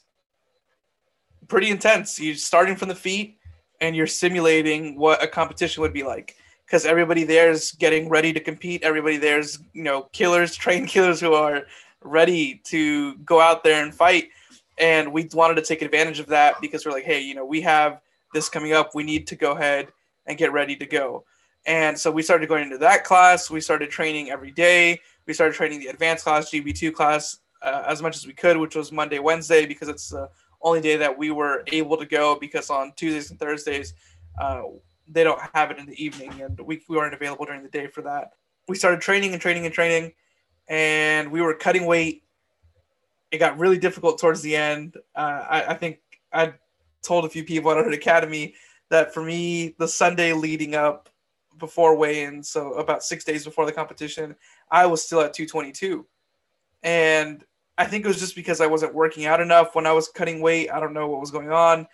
pretty 1.49 1.71
intense. 1.71 2.19
You're 2.19 2.35
starting 2.37 2.77
from 2.77 2.89
the 2.89 2.95
feet 2.95 3.39
and 3.81 3.95
you're 3.95 4.07
simulating 4.07 4.99
what 4.99 5.23
a 5.23 5.29
competition 5.29 5.83
would 5.83 5.93
be 5.93 6.03
like 6.03 6.37
because 6.67 6.87
everybody 6.87 7.25
there 7.25 7.51
is 7.51 7.73
getting 7.73 8.09
ready 8.09 8.33
to 8.33 8.41
compete. 8.41 8.83
Everybody 8.83 9.17
there's 9.17 9.59
you 9.73 9.83
know 9.83 10.03
killers, 10.13 10.57
trained 10.57 10.89
killers 10.89 11.21
who 11.21 11.35
are 11.35 11.65
ready 12.03 12.61
to 12.65 13.17
go 13.19 13.41
out 13.41 13.65
there 13.65 13.83
and 13.83 13.95
fight. 13.95 14.29
And 14.79 15.13
we 15.13 15.29
wanted 15.33 15.55
to 15.55 15.63
take 15.63 15.83
advantage 15.83 16.19
of 16.19 16.27
that 16.27 16.61
because 16.61 16.85
we're 16.85 16.93
like, 16.93 17.05
hey, 17.05 17.21
you 17.21 17.35
know, 17.35 17.45
we 17.45 17.61
have 17.61 18.01
this 18.33 18.49
coming 18.49 18.73
up. 18.73 18.95
We 18.95 19.05
need 19.05 19.27
to 19.29 19.37
go 19.37 19.53
ahead 19.53 19.89
and 20.27 20.37
get 20.37 20.53
ready 20.53 20.77
to 20.77 20.87
go. 20.87 21.25
And 21.67 21.99
so 21.99 22.11
we 22.11 22.23
started 22.23 22.49
going 22.49 22.65
into 22.65 22.79
that 22.79 23.05
class. 23.05 23.51
We 23.51 23.61
started 23.61 23.91
training 23.91 24.31
every 24.31 24.51
day. 24.51 25.01
We 25.27 25.33
started 25.33 25.55
training 25.55 25.81
the 25.81 25.87
advanced 25.87 26.25
class, 26.25 26.51
GB2 26.51 26.93
class, 26.93 27.39
uh, 27.63 27.85
as 27.87 28.03
much 28.03 28.17
as 28.17 28.27
we 28.27 28.35
could, 28.35 28.57
which 28.57 28.75
was 28.75 28.93
Monday, 28.93 29.19
Wednesday, 29.19 29.65
because 29.65 29.89
it's 29.89 30.11
the 30.11 30.29
only 30.61 30.81
day 30.81 30.97
that 30.97 31.17
we 31.17 31.31
were 31.31 31.63
able 31.69 31.97
to 31.97 32.07
go 32.07 32.37
because 32.39 32.69
on 32.71 32.93
Tuesdays 32.97 33.31
and 33.31 33.39
Thursdays, 33.39 33.95
uh, 34.41 34.63
they 35.09 35.25
don't 35.25 35.41
have 35.55 35.71
it 35.71 35.79
in 35.79 35.87
the 35.87 36.03
evening, 36.03 36.41
and 36.41 36.59
we, 36.61 36.83
we 36.89 36.97
weren't 36.97 37.15
available 37.15 37.45
during 37.45 37.63
the 37.63 37.69
day 37.69 37.87
for 37.87 38.03
that. 38.03 38.33
We 38.69 38.77
started 38.77 39.01
training 39.01 39.33
and 39.33 39.41
training 39.41 39.67
and 39.67 39.75
training, 39.75 40.13
and 40.69 41.31
we 41.31 41.43
were 41.43 41.55
cutting 41.55 41.87
weight. 41.87 42.23
It 43.35 43.39
got 43.39 43.59
really 43.59 43.79
difficult 43.79 44.21
towards 44.21 44.43
the 44.43 44.55
end. 44.55 44.97
Uh, 45.17 45.45
I, 45.49 45.65
I 45.71 45.75
think 45.75 45.99
I 46.33 46.53
told 47.03 47.25
a 47.25 47.29
few 47.29 47.43
people 47.43 47.69
at 47.73 47.77
our 47.77 47.89
academy 47.91 48.55
that 48.91 49.13
for 49.13 49.25
me, 49.25 49.75
the 49.81 49.89
Sunday 49.89 50.33
leading 50.33 50.77
up 50.77 51.09
before 51.59 51.97
weigh-in, 51.97 52.45
so 52.45 52.75
about 52.75 53.03
six 53.03 53.25
days 53.25 53.45
before 53.45 53.67
the 53.67 53.73
competition, 53.73 54.37
I 54.71 54.87
was 54.87 55.05
still 55.05 55.21
at 55.21 55.35
222, 55.35 56.07
and 56.85 57.45
I 57.77 57.87
think 57.87 58.05
it 58.05 58.09
was 58.09 58.21
just 58.21 58.37
because 58.37 58.61
I 58.61 58.69
wasn't 58.69 58.95
working 58.95 59.27
out 59.27 59.41
enough 59.41 59.75
when 59.75 59.85
I 59.85 59.93
was 59.93 60.09
cutting 60.09 60.41
weight. 60.41 60.71
I 60.71 60.79
don't 60.79 60.95
know 60.95 61.09
what 61.09 61.21
was 61.21 61.33
going 61.33 61.51
on. 61.51 61.89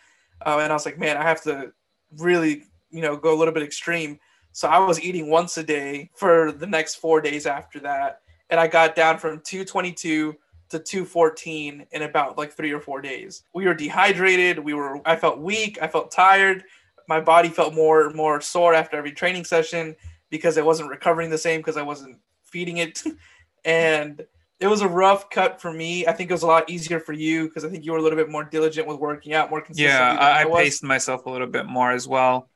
Uh, 0.44 0.58
and 0.58 0.70
I 0.70 0.74
was 0.74 0.84
like, 0.84 0.98
man, 0.98 1.16
I 1.16 1.22
have 1.22 1.42
to 1.44 1.72
really, 2.18 2.64
you 2.90 3.00
know, 3.00 3.16
go 3.16 3.34
a 3.34 3.38
little 3.38 3.54
bit 3.54 3.62
extreme. 3.62 4.18
So 4.52 4.68
I 4.68 4.78
was 4.78 5.00
eating 5.00 5.30
once 5.30 5.56
a 5.56 5.62
day 5.62 6.10
for 6.14 6.52
the 6.52 6.66
next 6.66 6.96
four 6.96 7.22
days 7.22 7.46
after 7.46 7.80
that. 7.80 8.20
And 8.50 8.60
I 8.60 8.66
got 8.66 8.94
down 8.94 9.16
from 9.16 9.40
222 9.40 10.36
to 10.70 10.78
214 10.78 11.86
in 11.90 12.02
about 12.02 12.38
like 12.38 12.52
three 12.52 12.72
or 12.72 12.80
four 12.80 13.00
days. 13.00 13.44
We 13.54 13.66
were 13.66 13.74
dehydrated. 13.74 14.58
We 14.58 14.74
were, 14.74 15.00
I 15.06 15.16
felt 15.16 15.38
weak. 15.38 15.78
I 15.82 15.88
felt 15.88 16.10
tired. 16.10 16.64
My 17.08 17.20
body 17.20 17.48
felt 17.48 17.74
more, 17.74 18.10
more 18.10 18.40
sore 18.40 18.74
after 18.74 18.96
every 18.96 19.12
training 19.12 19.44
session 19.44 19.96
because 20.30 20.56
I 20.56 20.62
wasn't 20.62 20.90
recovering 20.90 21.28
the 21.28 21.38
same 21.38 21.60
because 21.60 21.76
I 21.76 21.82
wasn't 21.82 22.18
feeding 22.44 22.78
it. 22.78 23.02
and 23.64 24.24
it 24.60 24.66
was 24.66 24.82
a 24.82 24.88
rough 24.88 25.30
cut 25.30 25.60
for 25.60 25.72
me. 25.72 26.06
I 26.06 26.12
think 26.12 26.30
it 26.30 26.34
was 26.34 26.42
a 26.42 26.46
lot 26.46 26.70
easier 26.70 27.00
for 27.00 27.14
you 27.14 27.48
because 27.48 27.64
I 27.64 27.68
think 27.68 27.84
you 27.84 27.92
were 27.92 27.98
a 27.98 28.02
little 28.02 28.18
bit 28.18 28.30
more 28.30 28.44
diligent 28.44 28.86
with 28.86 28.98
working 28.98 29.32
out, 29.32 29.50
more 29.50 29.60
consistent. 29.60 29.92
Yeah, 29.92 30.16
I, 30.18 30.42
I 30.42 30.44
paced 30.44 30.84
myself 30.84 31.26
a 31.26 31.30
little 31.30 31.46
bit 31.46 31.66
more 31.66 31.90
as 31.90 32.06
well. 32.06 32.48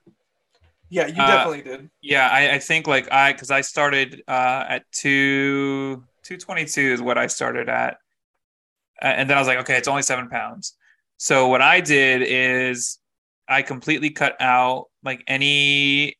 Yeah, 0.90 1.06
you 1.06 1.21
uh, 1.21 1.26
definitely 1.26 1.62
did. 1.62 1.90
Yeah, 2.02 2.28
I, 2.28 2.54
I, 2.54 2.59
think 2.59 2.87
like 2.87 3.11
I 3.11 3.33
because 3.33 3.50
I 3.50 3.62
started 3.62 4.23
uh, 4.28 4.66
at 4.68 4.85
two 4.92 6.04
222 6.25 6.80
is 6.80 7.02
what 7.02 7.18
I 7.18 7.26
started 7.26 7.68
at. 7.68 7.99
And 9.00 9.28
then 9.28 9.36
I 9.36 9.40
was 9.40 9.48
like, 9.48 9.58
okay, 9.58 9.76
it's 9.76 9.88
only 9.88 10.02
seven 10.02 10.28
pounds. 10.28 10.76
So 11.16 11.48
what 11.48 11.62
I 11.62 11.80
did 11.80 12.22
is 12.22 12.98
I 13.48 13.62
completely 13.62 14.10
cut 14.10 14.36
out 14.40 14.86
like 15.02 15.22
any. 15.26 16.16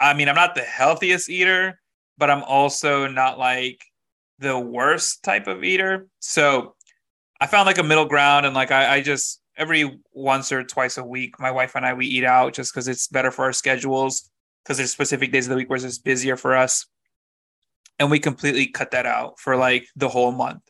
I 0.00 0.14
mean, 0.14 0.28
I'm 0.28 0.34
not 0.34 0.54
the 0.54 0.62
healthiest 0.62 1.30
eater, 1.30 1.80
but 2.18 2.30
I'm 2.30 2.42
also 2.42 3.06
not 3.06 3.38
like 3.38 3.84
the 4.38 4.58
worst 4.58 5.22
type 5.22 5.46
of 5.46 5.62
eater. 5.62 6.08
So 6.18 6.74
I 7.40 7.46
found 7.46 7.66
like 7.66 7.78
a 7.78 7.82
middle 7.82 8.06
ground, 8.06 8.46
and 8.46 8.54
like 8.54 8.70
I, 8.70 8.96
I 8.96 9.02
just 9.02 9.40
every 9.56 10.00
once 10.12 10.50
or 10.50 10.64
twice 10.64 10.98
a 10.98 11.04
week, 11.04 11.38
my 11.38 11.50
wife 11.50 11.76
and 11.76 11.86
I 11.86 11.94
we 11.94 12.06
eat 12.06 12.24
out 12.24 12.54
just 12.54 12.72
because 12.72 12.88
it's 12.88 13.08
better 13.08 13.30
for 13.30 13.44
our 13.44 13.52
schedules. 13.52 14.30
Because 14.64 14.78
there's 14.78 14.92
specific 14.92 15.30
days 15.30 15.44
of 15.44 15.50
the 15.50 15.56
week 15.56 15.68
where 15.68 15.76
it's 15.76 15.84
just 15.84 16.04
busier 16.04 16.38
for 16.38 16.56
us, 16.56 16.86
and 17.98 18.10
we 18.10 18.18
completely 18.18 18.66
cut 18.66 18.92
that 18.92 19.04
out 19.04 19.38
for 19.38 19.56
like 19.56 19.86
the 19.94 20.08
whole 20.08 20.32
month. 20.32 20.62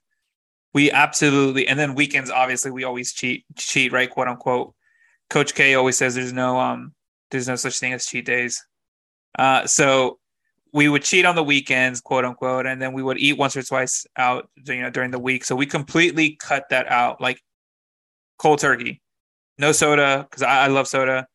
We 0.75 0.91
absolutely, 0.91 1.69
and 1.69 1.79
then 1.79 1.95
weekends, 1.95 2.31
obviously, 2.31 2.73
we 2.73 2.85
always 2.85 3.13
cheat, 3.13 3.45
cheat, 3.57 3.93
right, 3.93 4.11
quote 4.11 4.29
unquote. 4.29 4.75
Coach 5.31 5.55
K 5.55 5.75
always 5.75 5.97
says 5.97 6.15
there's 6.15 6.33
no 6.33 6.59
um, 6.59 6.93
there's 7.31 7.49
no 7.49 7.57
such 7.57 7.79
thing 7.79 7.93
as 7.93 8.07
cheat 8.07 8.27
days. 8.27 8.65
Uh, 9.39 9.67
so 9.67 10.19
we 10.73 10.89
would 10.89 11.03
cheat 11.05 11.25
on 11.25 11.37
the 11.37 11.43
weekends, 11.43 12.01
quote 12.01 12.25
unquote, 12.25 12.67
and 12.67 12.83
then 12.83 12.93
we 12.93 13.03
would 13.03 13.19
eat 13.19 13.39
once 13.39 13.57
or 13.57 13.63
twice 13.63 14.05
out, 14.17 14.51
you 14.67 14.83
know, 14.83 14.91
during 14.91 15.13
the 15.13 15.19
week. 15.19 15.45
So 15.45 15.55
we 15.55 15.67
completely 15.67 16.37
cut 16.37 16.65
that 16.71 16.89
out, 16.89 17.21
like 17.21 17.41
cold 18.39 18.59
turkey, 18.59 19.01
no 19.59 19.71
soda 19.71 20.27
because 20.29 20.43
I, 20.43 20.65
I, 20.65 20.67
love 20.67 20.89
soda, 20.89 21.29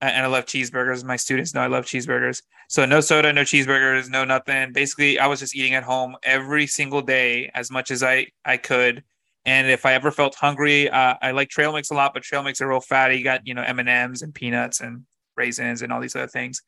and 0.00 0.24
I 0.24 0.26
love 0.26 0.44
cheeseburgers. 0.44 1.04
My 1.04 1.16
students 1.16 1.54
know 1.54 1.60
I 1.60 1.66
love 1.68 1.86
cheeseburgers. 1.86 2.42
So 2.68 2.84
no 2.84 3.00
soda, 3.00 3.32
no 3.32 3.42
cheeseburgers, 3.42 4.10
no 4.10 4.24
nothing. 4.24 4.72
Basically, 4.72 5.18
I 5.18 5.26
was 5.26 5.40
just 5.40 5.56
eating 5.56 5.74
at 5.74 5.84
home 5.84 6.16
every 6.22 6.66
single 6.66 7.00
day 7.00 7.50
as 7.54 7.70
much 7.70 7.90
as 7.90 8.02
I 8.02 8.26
I 8.44 8.56
could. 8.56 9.04
And 9.44 9.70
if 9.70 9.86
I 9.86 9.94
ever 9.94 10.10
felt 10.10 10.34
hungry, 10.34 10.90
uh, 10.90 11.14
I 11.22 11.30
like 11.30 11.48
trail 11.48 11.72
mix 11.72 11.90
a 11.90 11.94
lot, 11.94 12.12
but 12.12 12.24
trail 12.24 12.42
mix 12.42 12.60
are 12.60 12.68
real 12.68 12.80
fatty. 12.80 13.16
You 13.16 13.24
got 13.24 13.46
you 13.46 13.54
know 13.54 13.62
M 13.62 13.78
and 13.78 13.88
M's 13.88 14.22
and 14.22 14.34
peanuts 14.34 14.80
and 14.80 15.04
raisins 15.36 15.82
and 15.82 15.92
all 15.92 16.00
these 16.00 16.16
other 16.16 16.26
things. 16.26 16.62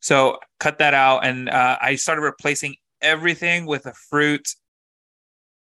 So 0.00 0.38
cut 0.60 0.78
that 0.78 0.94
out, 0.94 1.24
and 1.24 1.48
uh, 1.48 1.78
I 1.80 1.94
started 1.94 2.22
replacing 2.22 2.76
everything 3.00 3.66
with 3.66 3.86
a 3.86 3.92
fruit 3.92 4.48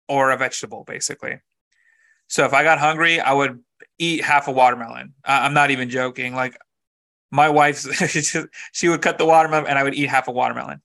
or 0.07 0.31
a 0.31 0.37
vegetable, 0.37 0.83
basically. 0.85 1.39
So 2.27 2.45
if 2.45 2.53
I 2.53 2.63
got 2.63 2.79
hungry, 2.79 3.19
I 3.19 3.33
would 3.33 3.59
eat 3.99 4.23
half 4.23 4.47
a 4.47 4.51
watermelon. 4.51 5.13
I'm 5.23 5.53
not 5.53 5.71
even 5.71 5.89
joking. 5.89 6.33
Like 6.33 6.57
my 7.35 7.49
wife, 7.49 7.85
she 8.71 8.87
would 8.89 9.01
cut 9.01 9.17
the 9.17 9.25
watermelon, 9.25 9.67
and 9.67 9.77
I 9.77 9.83
would 9.83 9.93
eat 9.93 10.09
half 10.09 10.27
a 10.27 10.31
watermelon. 10.31 10.81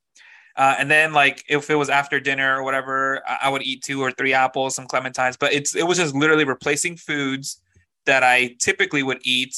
Uh, 0.56 0.74
and 0.78 0.90
then 0.90 1.12
like 1.12 1.44
if 1.48 1.70
it 1.70 1.76
was 1.76 1.88
after 1.88 2.20
dinner 2.20 2.58
or 2.58 2.62
whatever, 2.64 3.22
I 3.26 3.48
would 3.48 3.62
eat 3.62 3.82
two 3.82 4.02
or 4.02 4.10
three 4.10 4.34
apples, 4.34 4.74
some 4.74 4.86
clementines. 4.86 5.38
But 5.38 5.52
it's 5.52 5.74
it 5.74 5.86
was 5.86 5.98
just 5.98 6.14
literally 6.14 6.44
replacing 6.44 6.96
foods 6.96 7.62
that 8.06 8.22
I 8.22 8.56
typically 8.58 9.02
would 9.02 9.20
eat 9.22 9.56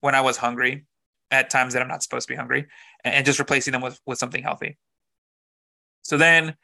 when 0.00 0.14
I 0.14 0.20
was 0.20 0.36
hungry 0.36 0.84
at 1.30 1.50
times 1.50 1.72
that 1.72 1.82
I'm 1.82 1.88
not 1.88 2.02
supposed 2.02 2.26
to 2.28 2.32
be 2.32 2.36
hungry 2.36 2.66
and 3.04 3.24
just 3.24 3.38
replacing 3.38 3.72
them 3.72 3.80
with 3.80 4.00
with 4.06 4.18
something 4.18 4.42
healthy. 4.42 4.76
So 6.02 6.18
then 6.18 6.56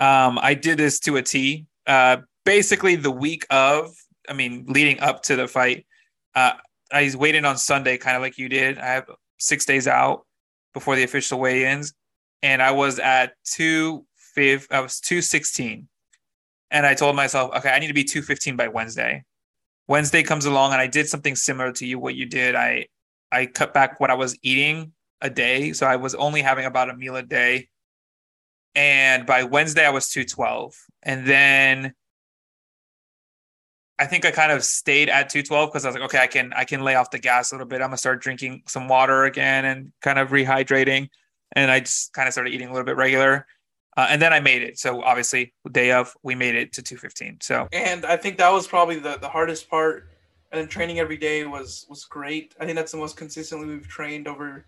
um, 0.00 0.38
I 0.40 0.54
did 0.54 0.78
this 0.78 1.00
to 1.00 1.16
a 1.16 1.22
T. 1.22 1.66
Uh, 1.86 2.18
basically, 2.44 2.96
the 2.96 3.10
week 3.10 3.46
of, 3.50 3.94
I 4.28 4.32
mean, 4.32 4.64
leading 4.68 5.00
up 5.00 5.22
to 5.24 5.36
the 5.36 5.46
fight, 5.46 5.86
uh, 6.34 6.54
I 6.92 7.10
waiting 7.16 7.44
on 7.44 7.58
Sunday, 7.58 7.96
kind 7.98 8.16
of 8.16 8.22
like 8.22 8.38
you 8.38 8.48
did. 8.48 8.78
I 8.78 8.86
have 8.86 9.10
six 9.38 9.64
days 9.64 9.88
out 9.88 10.26
before 10.72 10.96
the 10.96 11.02
official 11.02 11.38
weigh-ins, 11.38 11.94
and 12.42 12.62
I 12.62 12.70
was 12.70 12.98
at 12.98 13.32
two 13.44 14.06
five. 14.34 14.66
I 14.70 14.80
was 14.80 15.00
two 15.00 15.22
sixteen, 15.22 15.88
and 16.70 16.86
I 16.86 16.94
told 16.94 17.16
myself, 17.16 17.54
okay, 17.56 17.70
I 17.70 17.78
need 17.78 17.88
to 17.88 17.94
be 17.94 18.04
two 18.04 18.22
fifteen 18.22 18.56
by 18.56 18.68
Wednesday. 18.68 19.24
Wednesday 19.88 20.22
comes 20.22 20.46
along, 20.46 20.72
and 20.72 20.80
I 20.80 20.86
did 20.86 21.08
something 21.08 21.36
similar 21.36 21.72
to 21.72 21.86
you. 21.86 21.98
What 21.98 22.14
you 22.14 22.26
did, 22.26 22.54
I 22.54 22.86
I 23.32 23.46
cut 23.46 23.74
back 23.74 24.00
what 24.00 24.10
I 24.10 24.14
was 24.14 24.38
eating 24.42 24.92
a 25.20 25.30
day. 25.30 25.72
So 25.72 25.86
I 25.86 25.96
was 25.96 26.14
only 26.14 26.42
having 26.42 26.64
about 26.64 26.90
a 26.90 26.96
meal 26.96 27.16
a 27.16 27.22
day. 27.22 27.68
And 28.74 29.26
by 29.26 29.42
Wednesday, 29.44 29.86
I 29.86 29.90
was 29.90 30.08
212. 30.10 30.74
And 31.02 31.26
then 31.26 31.94
I 33.98 34.06
think 34.06 34.24
I 34.26 34.30
kind 34.30 34.52
of 34.52 34.62
stayed 34.62 35.08
at 35.08 35.30
212 35.30 35.70
because 35.70 35.84
I 35.84 35.88
was 35.88 35.94
like, 35.94 36.04
okay, 36.04 36.18
I 36.18 36.26
can 36.26 36.52
I 36.54 36.64
can 36.64 36.82
lay 36.82 36.94
off 36.94 37.10
the 37.10 37.18
gas 37.18 37.50
a 37.50 37.54
little 37.54 37.66
bit. 37.66 37.76
I'm 37.76 37.88
gonna 37.88 37.96
start 37.96 38.20
drinking 38.20 38.62
some 38.66 38.88
water 38.88 39.24
again 39.24 39.64
and 39.64 39.92
kind 40.02 40.18
of 40.18 40.30
rehydrating. 40.30 41.08
And 41.52 41.70
I 41.70 41.80
just 41.80 42.12
kind 42.12 42.26
of 42.28 42.32
started 42.32 42.52
eating 42.52 42.68
a 42.68 42.72
little 42.72 42.84
bit 42.84 42.96
regular. 42.96 43.46
Uh, 43.96 44.06
and 44.10 44.20
then 44.20 44.32
I 44.32 44.40
made 44.40 44.62
it. 44.62 44.78
So 44.78 45.02
obviously, 45.02 45.54
day 45.72 45.92
of, 45.92 46.14
we 46.22 46.34
made 46.34 46.54
it 46.54 46.74
to 46.74 46.82
215. 46.82 47.38
So 47.40 47.66
and 47.72 48.04
I 48.04 48.18
think 48.18 48.36
that 48.36 48.52
was 48.52 48.66
probably 48.66 48.98
the, 48.98 49.16
the 49.18 49.28
hardest 49.28 49.70
part. 49.70 50.10
And 50.52 50.60
then 50.60 50.68
training 50.68 50.98
every 50.98 51.16
day 51.16 51.44
was 51.46 51.86
was 51.88 52.04
great. 52.04 52.54
I 52.60 52.66
think 52.66 52.76
that's 52.76 52.92
the 52.92 52.98
most 52.98 53.16
consistently 53.16 53.66
we've 53.66 53.88
trained 53.88 54.28
over 54.28 54.66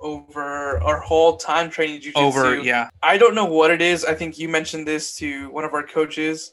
over 0.00 0.80
our 0.82 1.00
whole 1.00 1.36
time 1.36 1.70
training 1.70 2.00
jiu-jitsu. 2.00 2.20
Over, 2.20 2.58
yeah. 2.58 2.90
I 3.02 3.16
don't 3.16 3.34
know 3.34 3.44
what 3.44 3.70
it 3.70 3.80
is. 3.80 4.04
I 4.04 4.14
think 4.14 4.38
you 4.38 4.48
mentioned 4.48 4.86
this 4.86 5.16
to 5.16 5.50
one 5.50 5.64
of 5.64 5.72
our 5.72 5.82
coaches 5.82 6.52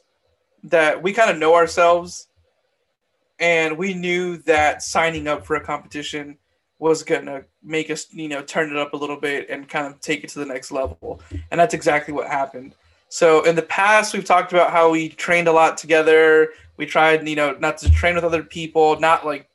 that 0.64 1.02
we 1.02 1.12
kind 1.12 1.30
of 1.30 1.38
know 1.38 1.54
ourselves 1.54 2.28
and 3.38 3.76
we 3.76 3.94
knew 3.94 4.38
that 4.38 4.82
signing 4.82 5.26
up 5.26 5.44
for 5.44 5.56
a 5.56 5.60
competition 5.60 6.38
was 6.78 7.02
going 7.02 7.26
to 7.26 7.44
make 7.62 7.90
us, 7.90 8.12
you 8.12 8.28
know, 8.28 8.42
turn 8.42 8.70
it 8.70 8.76
up 8.76 8.92
a 8.92 8.96
little 8.96 9.16
bit 9.16 9.48
and 9.50 9.68
kind 9.68 9.86
of 9.86 10.00
take 10.00 10.24
it 10.24 10.30
to 10.30 10.38
the 10.38 10.46
next 10.46 10.72
level. 10.72 11.20
And 11.50 11.60
that's 11.60 11.74
exactly 11.74 12.12
what 12.14 12.26
happened. 12.26 12.74
So 13.08 13.42
in 13.44 13.56
the 13.56 13.62
past, 13.62 14.14
we've 14.14 14.24
talked 14.24 14.52
about 14.52 14.70
how 14.70 14.90
we 14.90 15.08
trained 15.10 15.46
a 15.46 15.52
lot 15.52 15.76
together. 15.76 16.50
We 16.76 16.86
tried, 16.86 17.28
you 17.28 17.36
know, 17.36 17.56
not 17.58 17.78
to 17.78 17.90
train 17.90 18.14
with 18.14 18.24
other 18.24 18.42
people, 18.42 18.98
not 18.98 19.26
like 19.26 19.48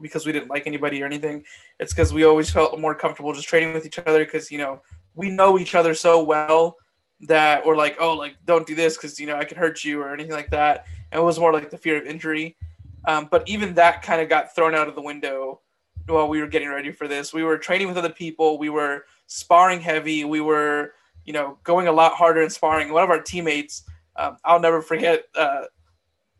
because 0.00 0.26
we 0.26 0.32
didn't 0.32 0.48
like 0.48 0.66
anybody 0.66 1.02
or 1.02 1.06
anything. 1.06 1.44
It's 1.78 1.92
because 1.92 2.12
we 2.12 2.24
always 2.24 2.50
felt 2.50 2.78
more 2.80 2.94
comfortable 2.94 3.32
just 3.32 3.48
training 3.48 3.74
with 3.74 3.86
each 3.86 3.98
other 3.98 4.24
because 4.24 4.50
you 4.50 4.58
know 4.58 4.80
we 5.14 5.30
know 5.30 5.58
each 5.58 5.74
other 5.74 5.94
so 5.94 6.22
well 6.22 6.76
that 7.20 7.64
we're 7.64 7.76
like, 7.76 7.96
oh, 8.00 8.14
like 8.14 8.36
don't 8.44 8.66
do 8.66 8.74
this 8.74 8.96
because 8.96 9.18
you 9.18 9.26
know 9.26 9.36
I 9.36 9.44
could 9.44 9.56
hurt 9.56 9.84
you 9.84 10.00
or 10.02 10.12
anything 10.12 10.32
like 10.32 10.50
that. 10.50 10.86
And 11.12 11.20
it 11.20 11.24
was 11.24 11.38
more 11.38 11.52
like 11.52 11.70
the 11.70 11.78
fear 11.78 11.96
of 11.96 12.06
injury. 12.06 12.56
Um, 13.06 13.28
but 13.30 13.48
even 13.48 13.74
that 13.74 14.02
kind 14.02 14.20
of 14.20 14.28
got 14.28 14.54
thrown 14.54 14.74
out 14.74 14.88
of 14.88 14.94
the 14.94 15.02
window 15.02 15.60
while 16.06 16.28
we 16.28 16.40
were 16.40 16.46
getting 16.46 16.68
ready 16.68 16.92
for 16.92 17.08
this. 17.08 17.32
We 17.32 17.42
were 17.42 17.58
training 17.58 17.88
with 17.88 17.96
other 17.96 18.10
people. 18.10 18.58
We 18.58 18.70
were 18.70 19.04
sparring 19.26 19.80
heavy. 19.80 20.24
We 20.24 20.40
were, 20.40 20.92
you 21.24 21.32
know, 21.32 21.58
going 21.64 21.88
a 21.88 21.92
lot 21.92 22.12
harder 22.12 22.42
in 22.42 22.50
sparring. 22.50 22.92
One 22.92 23.02
of 23.02 23.10
our 23.10 23.20
teammates, 23.20 23.84
um, 24.16 24.36
I'll 24.44 24.60
never 24.60 24.82
forget 24.82 25.24
uh, 25.34 25.64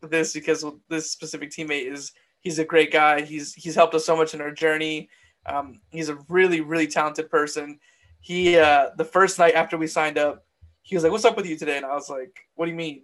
this 0.01 0.33
because 0.33 0.65
this 0.89 1.11
specific 1.11 1.49
teammate 1.51 1.91
is 1.91 2.11
he's 2.41 2.59
a 2.59 2.65
great 2.65 2.91
guy. 2.91 3.21
He's 3.21 3.53
he's 3.53 3.75
helped 3.75 3.95
us 3.95 4.05
so 4.05 4.15
much 4.15 4.33
in 4.33 4.41
our 4.41 4.51
journey. 4.51 5.09
Um, 5.45 5.81
he's 5.89 6.09
a 6.09 6.17
really 6.29 6.61
really 6.61 6.87
talented 6.87 7.29
person. 7.29 7.79
He 8.21 8.57
uh, 8.57 8.91
the 8.97 9.05
first 9.05 9.39
night 9.39 9.55
after 9.55 9.77
we 9.77 9.87
signed 9.87 10.17
up, 10.17 10.44
he 10.85 10.95
was 10.95 11.03
like, 11.03 11.11
"What's 11.11 11.25
up 11.25 11.35
with 11.35 11.47
you 11.47 11.57
today?" 11.57 11.77
And 11.77 11.85
I 11.85 11.95
was 11.95 12.09
like, 12.09 12.39
"What 12.53 12.65
do 12.65 12.71
you 12.71 12.77
mean?" 12.77 13.01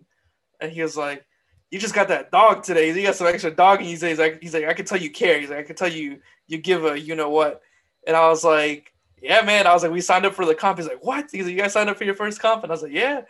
And 0.62 0.72
he 0.72 0.84
was 0.84 0.96
like, 0.96 1.26
"You 1.72 1.80
just 1.80 1.96
got 1.96 2.08
that 2.10 2.32
dog 2.32 2.62
today. 2.64 2.94
You 2.94 3.08
got 3.08 3.16
some 3.16 3.28
extra 3.28 3.50
dog." 3.52 3.80
And 3.80 3.88
he's 3.88 4.04
like, 4.04 4.40
"He's 4.42 4.54
like, 4.54 4.66
I 4.66 4.74
can 4.74 4.86
tell 4.86 5.00
you 5.00 5.10
care. 5.10 5.40
He's 5.40 5.50
like, 5.50 5.60
I 5.60 5.64
can 5.64 5.76
tell 5.76 5.92
you 5.92 6.20
you 6.48 6.60
give 6.60 6.86
a 6.86 6.98
you 7.00 7.16
know 7.16 7.30
what." 7.30 7.62
And 8.06 8.16
I 8.16 8.30
was 8.30 8.44
like, 8.44 8.94
"Yeah, 9.20 9.42
man." 9.42 9.66
I 9.66 9.74
was 9.74 9.82
like, 9.82 9.92
"We 9.92 10.00
signed 10.02 10.26
up 10.26 10.36
for 10.36 10.46
the 10.46 10.56
comp." 10.56 10.78
He's 10.78 10.88
like, 10.88 11.04
"What?" 11.04 11.30
He's 11.32 11.46
like, 11.46 11.54
"You 11.54 11.60
guys 11.60 11.74
signed 11.74 11.90
up 11.90 11.98
for 11.98 12.06
your 12.06 12.16
first 12.16 12.40
comp?" 12.40 12.64
And 12.64 12.72
I 12.72 12.76
was 12.76 12.84
like, 12.84 12.94
"Yeah." 12.94 13.24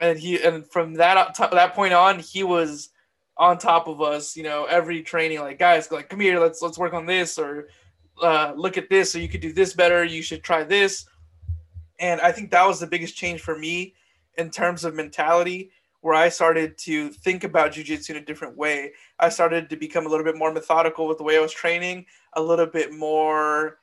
And 0.00 0.16
he 0.18 0.40
and 0.40 0.64
from 0.70 0.94
that 0.94 1.36
that 1.50 1.74
point 1.74 1.92
on, 1.92 2.20
he 2.20 2.44
was 2.44 2.90
on 3.36 3.58
top 3.58 3.88
of 3.88 4.00
us, 4.00 4.36
you 4.36 4.42
know, 4.44 4.64
every 4.66 5.02
training, 5.02 5.40
like 5.40 5.58
guys, 5.58 5.90
like 5.90 6.08
come 6.08 6.20
here, 6.20 6.38
let's 6.38 6.62
let's 6.62 6.78
work 6.78 6.94
on 6.94 7.06
this, 7.06 7.38
or 7.38 7.68
uh, 8.22 8.52
look 8.56 8.76
at 8.78 8.88
this, 8.88 9.12
so 9.12 9.18
you 9.18 9.28
could 9.28 9.40
do 9.40 9.52
this 9.52 9.74
better. 9.74 10.04
You 10.04 10.22
should 10.22 10.42
try 10.42 10.62
this. 10.62 11.06
And 12.02 12.20
I 12.20 12.32
think 12.32 12.50
that 12.50 12.66
was 12.66 12.80
the 12.80 12.86
biggest 12.86 13.16
change 13.16 13.40
for 13.40 13.58
me 13.58 13.94
in 14.36 14.50
terms 14.50 14.84
of 14.84 14.94
mentality, 14.94 15.70
where 16.00 16.14
I 16.14 16.28
started 16.28 16.76
to 16.78 17.10
think 17.10 17.44
about 17.44 17.72
jujitsu 17.72 18.10
in 18.10 18.16
a 18.16 18.24
different 18.24 18.56
way. 18.56 18.92
I 19.20 19.28
started 19.28 19.70
to 19.70 19.76
become 19.76 20.04
a 20.04 20.08
little 20.08 20.24
bit 20.24 20.36
more 20.36 20.52
methodical 20.52 21.06
with 21.06 21.18
the 21.18 21.24
way 21.24 21.38
I 21.38 21.40
was 21.40 21.52
training, 21.52 22.06
a 22.34 22.42
little 22.42 22.66
bit 22.66 22.92
more 22.92 23.78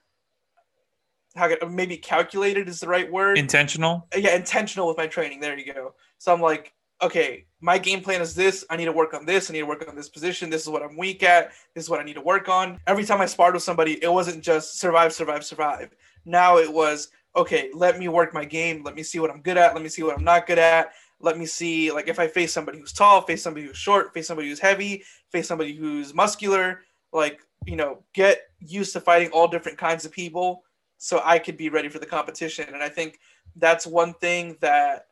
how 1.35 1.49
maybe 1.69 1.95
calculated 1.95 2.67
is 2.67 2.79
the 2.81 2.87
right 2.87 3.09
word. 3.09 3.37
Intentional. 3.37 4.07
Yeah, 4.15 4.35
intentional 4.35 4.87
with 4.87 4.97
my 4.97 5.07
training. 5.07 5.39
There 5.39 5.57
you 5.57 5.73
go. 5.73 5.93
So 6.17 6.33
I'm 6.33 6.41
like, 6.41 6.73
okay, 7.01 7.45
my 7.61 7.77
game 7.77 8.01
plan 8.01 8.21
is 8.21 8.35
this. 8.35 8.65
I 8.69 8.75
need 8.75 8.85
to 8.85 8.91
work 8.91 9.13
on 9.13 9.25
this. 9.25 9.49
I 9.49 9.53
need 9.53 9.59
to 9.59 9.65
work 9.65 9.87
on 9.87 9.95
this 9.95 10.09
position. 10.09 10.49
This 10.49 10.63
is 10.63 10.69
what 10.69 10.83
I'm 10.83 10.97
weak 10.97 11.23
at. 11.23 11.51
This 11.73 11.85
is 11.85 11.89
what 11.89 12.01
I 12.01 12.03
need 12.03 12.15
to 12.15 12.21
work 12.21 12.49
on. 12.49 12.81
Every 12.87 13.05
time 13.05 13.21
I 13.21 13.27
sparred 13.27 13.53
with 13.53 13.63
somebody, 13.63 14.03
it 14.03 14.11
wasn't 14.11 14.43
just 14.43 14.79
survive, 14.79 15.13
survive, 15.13 15.45
survive. 15.45 15.95
Now 16.25 16.57
it 16.57 16.73
was, 16.73 17.09
okay, 17.35 17.69
let 17.73 17.99
me 17.99 18.07
work 18.07 18.33
my 18.33 18.45
game. 18.45 18.83
Let 18.83 18.95
me 18.95 19.03
see 19.03 19.19
what 19.19 19.31
I'm 19.31 19.41
good 19.41 19.57
at. 19.57 19.73
Let 19.73 19.83
me 19.83 19.89
see 19.89 20.03
what 20.03 20.17
I'm 20.17 20.23
not 20.23 20.47
good 20.47 20.59
at. 20.59 20.91
Let 21.19 21.37
me 21.37 21.45
see, 21.45 21.91
like, 21.91 22.07
if 22.07 22.19
I 22.19 22.27
face 22.27 22.53
somebody 22.53 22.79
who's 22.79 22.93
tall, 22.93 23.21
face 23.21 23.43
somebody 23.43 23.65
who's 23.65 23.77
short, 23.77 24.13
face 24.13 24.27
somebody 24.27 24.49
who's 24.49 24.59
heavy, 24.59 25.03
face 25.31 25.47
somebody 25.47 25.75
who's 25.75 26.13
muscular, 26.13 26.81
like, 27.11 27.41
you 27.65 27.75
know, 27.75 28.03
get 28.13 28.43
used 28.59 28.93
to 28.93 29.01
fighting 29.01 29.29
all 29.31 29.47
different 29.47 29.77
kinds 29.77 30.05
of 30.05 30.11
people 30.11 30.63
so 30.97 31.21
I 31.23 31.39
could 31.39 31.57
be 31.57 31.69
ready 31.69 31.89
for 31.89 31.99
the 31.99 32.05
competition. 32.05 32.67
And 32.73 32.81
I 32.81 32.89
think 32.89 33.19
that's 33.55 33.85
one 33.85 34.13
thing 34.15 34.57
that 34.61 35.07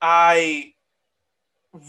I 0.00 0.72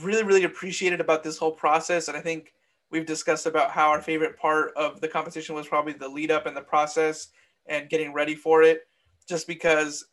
really, 0.01 0.23
really 0.23 0.43
appreciated 0.43 1.01
about 1.01 1.23
this 1.23 1.37
whole 1.37 1.51
process. 1.51 2.07
And 2.07 2.17
I 2.17 2.21
think 2.21 2.53
we've 2.91 3.05
discussed 3.05 3.45
about 3.45 3.71
how 3.71 3.89
our 3.89 4.01
favorite 4.01 4.37
part 4.37 4.73
of 4.75 5.01
the 5.01 5.07
competition 5.07 5.55
was 5.55 5.67
probably 5.67 5.93
the 5.93 6.09
lead 6.09 6.31
up 6.31 6.45
and 6.45 6.55
the 6.55 6.61
process 6.61 7.29
and 7.67 7.89
getting 7.89 8.13
ready 8.13 8.35
for 8.35 8.63
it, 8.63 8.87
just 9.29 9.47
because 9.47 10.05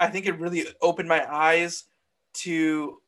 I 0.00 0.08
think 0.08 0.26
it 0.26 0.38
really 0.38 0.66
opened 0.82 1.08
my 1.08 1.24
eyes 1.32 1.84
to 2.34 3.00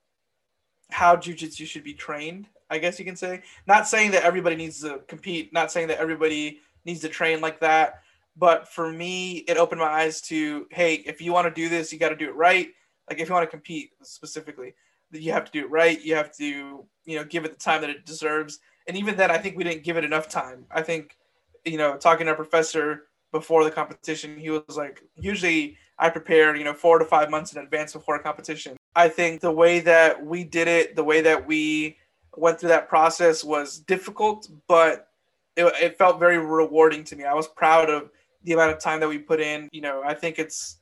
how 0.90 1.16
jujitsu 1.16 1.66
should 1.66 1.84
be 1.84 1.92
trained. 1.92 2.46
I 2.70 2.78
guess 2.78 2.98
you 2.98 3.04
can 3.04 3.16
say. 3.16 3.42
Not 3.66 3.88
saying 3.88 4.10
that 4.12 4.24
everybody 4.24 4.54
needs 4.54 4.80
to 4.82 5.00
compete, 5.08 5.52
not 5.52 5.72
saying 5.72 5.88
that 5.88 5.98
everybody 5.98 6.60
needs 6.84 7.00
to 7.00 7.08
train 7.08 7.40
like 7.40 7.60
that, 7.60 8.02
but 8.36 8.68
for 8.68 8.92
me, 8.92 9.38
it 9.48 9.56
opened 9.56 9.80
my 9.80 9.86
eyes 9.86 10.20
to 10.22 10.66
hey, 10.70 10.94
if 10.94 11.20
you 11.20 11.32
want 11.32 11.46
to 11.46 11.62
do 11.62 11.68
this, 11.68 11.92
you 11.92 11.98
got 11.98 12.10
to 12.10 12.16
do 12.16 12.28
it 12.28 12.34
right. 12.34 12.68
Like 13.08 13.20
if 13.20 13.28
you 13.28 13.34
want 13.34 13.44
to 13.44 13.50
compete 13.50 13.92
specifically, 14.02 14.74
you 15.10 15.32
have 15.32 15.44
to 15.46 15.52
do 15.52 15.60
it 15.60 15.70
right. 15.70 16.00
You 16.02 16.14
have 16.14 16.34
to, 16.36 16.84
you 17.04 17.16
know, 17.16 17.24
give 17.24 17.44
it 17.44 17.52
the 17.52 17.58
time 17.58 17.80
that 17.80 17.90
it 17.90 18.04
deserves. 18.04 18.60
And 18.86 18.96
even 18.96 19.16
then, 19.16 19.30
I 19.30 19.38
think 19.38 19.56
we 19.56 19.64
didn't 19.64 19.82
give 19.82 19.96
it 19.96 20.04
enough 20.04 20.28
time. 20.28 20.66
I 20.70 20.82
think, 20.82 21.16
you 21.64 21.78
know, 21.78 21.96
talking 21.96 22.26
to 22.26 22.30
our 22.30 22.36
professor 22.36 23.07
before 23.32 23.64
the 23.64 23.70
competition, 23.70 24.38
he 24.38 24.50
was 24.50 24.76
like, 24.76 25.02
usually 25.16 25.76
I 25.98 26.10
prepare, 26.10 26.56
you 26.56 26.64
know, 26.64 26.74
four 26.74 26.98
to 26.98 27.04
five 27.04 27.30
months 27.30 27.52
in 27.52 27.62
advance 27.62 27.92
before 27.92 28.16
a 28.16 28.22
competition. 28.22 28.76
I 28.94 29.08
think 29.08 29.40
the 29.40 29.52
way 29.52 29.80
that 29.80 30.24
we 30.24 30.44
did 30.44 30.68
it, 30.68 30.96
the 30.96 31.04
way 31.04 31.20
that 31.20 31.46
we 31.46 31.96
went 32.36 32.60
through 32.60 32.70
that 32.70 32.88
process 32.88 33.44
was 33.44 33.80
difficult, 33.80 34.48
but 34.68 35.08
it, 35.56 35.64
it 35.82 35.98
felt 35.98 36.18
very 36.18 36.38
rewarding 36.38 37.04
to 37.04 37.16
me. 37.16 37.24
I 37.24 37.34
was 37.34 37.48
proud 37.48 37.90
of 37.90 38.10
the 38.44 38.52
amount 38.52 38.72
of 38.72 38.78
time 38.78 39.00
that 39.00 39.08
we 39.08 39.18
put 39.18 39.40
in. 39.40 39.68
You 39.72 39.80
know, 39.80 40.02
I 40.04 40.14
think 40.14 40.38
it's 40.38 40.78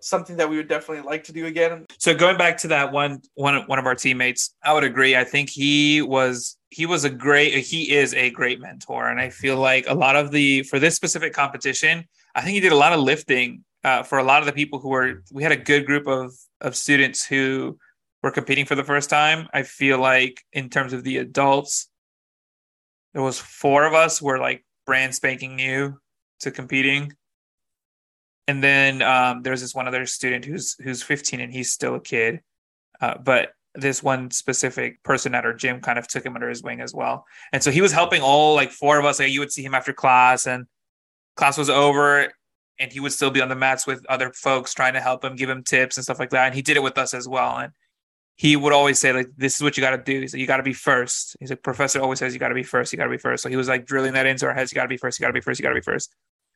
something 0.00 0.36
that 0.36 0.50
we 0.50 0.56
would 0.56 0.68
definitely 0.68 1.04
like 1.04 1.22
to 1.24 1.32
do 1.32 1.46
again. 1.46 1.86
So 1.98 2.14
going 2.14 2.36
back 2.36 2.58
to 2.58 2.68
that 2.68 2.92
one 2.92 3.22
one 3.34 3.54
one 3.68 3.78
of 3.78 3.86
our 3.86 3.94
teammates, 3.94 4.54
I 4.64 4.72
would 4.72 4.84
agree. 4.84 5.16
I 5.16 5.24
think 5.24 5.48
he 5.48 6.02
was 6.02 6.56
he 6.72 6.86
was 6.86 7.04
a 7.04 7.10
great 7.10 7.64
he 7.64 7.92
is 7.92 8.14
a 8.14 8.30
great 8.30 8.60
mentor. 8.60 9.08
And 9.08 9.20
I 9.20 9.28
feel 9.28 9.56
like 9.56 9.84
a 9.88 9.94
lot 9.94 10.16
of 10.16 10.30
the 10.30 10.62
for 10.64 10.78
this 10.78 10.96
specific 10.96 11.34
competition, 11.34 12.04
I 12.34 12.40
think 12.40 12.54
he 12.54 12.60
did 12.60 12.72
a 12.72 12.76
lot 12.76 12.94
of 12.94 13.00
lifting 13.00 13.64
uh, 13.84 14.02
for 14.02 14.18
a 14.18 14.24
lot 14.24 14.40
of 14.40 14.46
the 14.46 14.52
people 14.52 14.78
who 14.78 14.88
were 14.88 15.22
we 15.30 15.42
had 15.42 15.52
a 15.52 15.56
good 15.56 15.84
group 15.84 16.06
of 16.06 16.32
of 16.60 16.74
students 16.74 17.24
who 17.26 17.78
were 18.22 18.30
competing 18.30 18.64
for 18.64 18.74
the 18.74 18.84
first 18.84 19.10
time. 19.10 19.48
I 19.52 19.64
feel 19.64 19.98
like 19.98 20.42
in 20.52 20.70
terms 20.70 20.92
of 20.92 21.04
the 21.04 21.18
adults 21.18 21.88
there 23.12 23.22
was 23.22 23.38
four 23.38 23.84
of 23.84 23.92
us 23.92 24.22
were 24.22 24.38
like 24.38 24.64
brand 24.86 25.14
spanking 25.14 25.56
new 25.56 25.98
to 26.40 26.50
competing. 26.50 27.12
And 28.48 28.64
then 28.64 29.02
um, 29.02 29.42
there's 29.42 29.60
this 29.60 29.74
one 29.74 29.86
other 29.86 30.06
student 30.06 30.46
who's 30.46 30.74
who's 30.82 31.02
15 31.02 31.40
and 31.40 31.52
he's 31.52 31.70
still 31.70 31.96
a 31.96 32.00
kid. 32.00 32.40
Uh, 32.98 33.18
but 33.18 33.52
this 33.74 34.02
one 34.02 34.30
specific 34.30 35.02
person 35.02 35.34
at 35.34 35.44
our 35.44 35.54
gym 35.54 35.80
kind 35.80 35.98
of 35.98 36.06
took 36.06 36.24
him 36.24 36.34
under 36.34 36.48
his 36.48 36.62
wing 36.62 36.80
as 36.80 36.94
well. 36.94 37.24
And 37.52 37.62
so 37.62 37.70
he 37.70 37.80
was 37.80 37.92
helping 37.92 38.22
all 38.22 38.54
like 38.54 38.70
four 38.70 38.98
of 38.98 39.04
us. 39.04 39.18
Like 39.18 39.30
you 39.30 39.40
would 39.40 39.52
see 39.52 39.62
him 39.62 39.74
after 39.74 39.92
class 39.92 40.46
and 40.46 40.66
class 41.36 41.56
was 41.56 41.70
over 41.70 42.32
and 42.78 42.92
he 42.92 43.00
would 43.00 43.12
still 43.12 43.30
be 43.30 43.40
on 43.40 43.48
the 43.48 43.56
mats 43.56 43.86
with 43.86 44.04
other 44.08 44.32
folks 44.34 44.74
trying 44.74 44.92
to 44.94 45.00
help 45.00 45.24
him 45.24 45.36
give 45.36 45.48
him 45.48 45.62
tips 45.62 45.96
and 45.96 46.04
stuff 46.04 46.18
like 46.18 46.30
that. 46.30 46.46
And 46.46 46.54
he 46.54 46.62
did 46.62 46.76
it 46.76 46.82
with 46.82 46.98
us 46.98 47.14
as 47.14 47.26
well. 47.26 47.56
And 47.58 47.72
he 48.36 48.56
would 48.56 48.72
always 48.72 48.98
say 48.98 49.12
like 49.12 49.28
this 49.36 49.56
is 49.56 49.62
what 49.62 49.76
you 49.76 49.82
got 49.82 49.96
to 49.96 50.02
do. 50.02 50.20
He's 50.20 50.34
like 50.34 50.40
you 50.40 50.46
got 50.46 50.58
to 50.58 50.62
be 50.62 50.72
first. 50.72 51.36
He's 51.40 51.50
like 51.50 51.62
professor 51.62 52.00
always 52.00 52.18
says 52.18 52.34
you 52.34 52.40
got 52.40 52.48
to 52.48 52.54
be 52.54 52.62
first 52.62 52.92
you 52.92 52.96
got 52.96 53.04
to 53.04 53.10
be 53.10 53.18
first. 53.18 53.42
So 53.42 53.48
he 53.48 53.56
was 53.56 53.68
like 53.68 53.86
drilling 53.86 54.12
that 54.14 54.26
into 54.26 54.46
our 54.46 54.54
heads 54.54 54.72
you 54.72 54.76
got 54.76 54.82
to 54.82 54.88
be 54.88 54.96
first 54.96 55.18
you 55.18 55.24
got 55.24 55.28
to 55.28 55.34
be 55.34 55.40
first 55.40 55.58
you 55.58 55.62
got 55.62 55.70
to 55.70 55.74
be 55.74 55.80
first. 55.80 56.14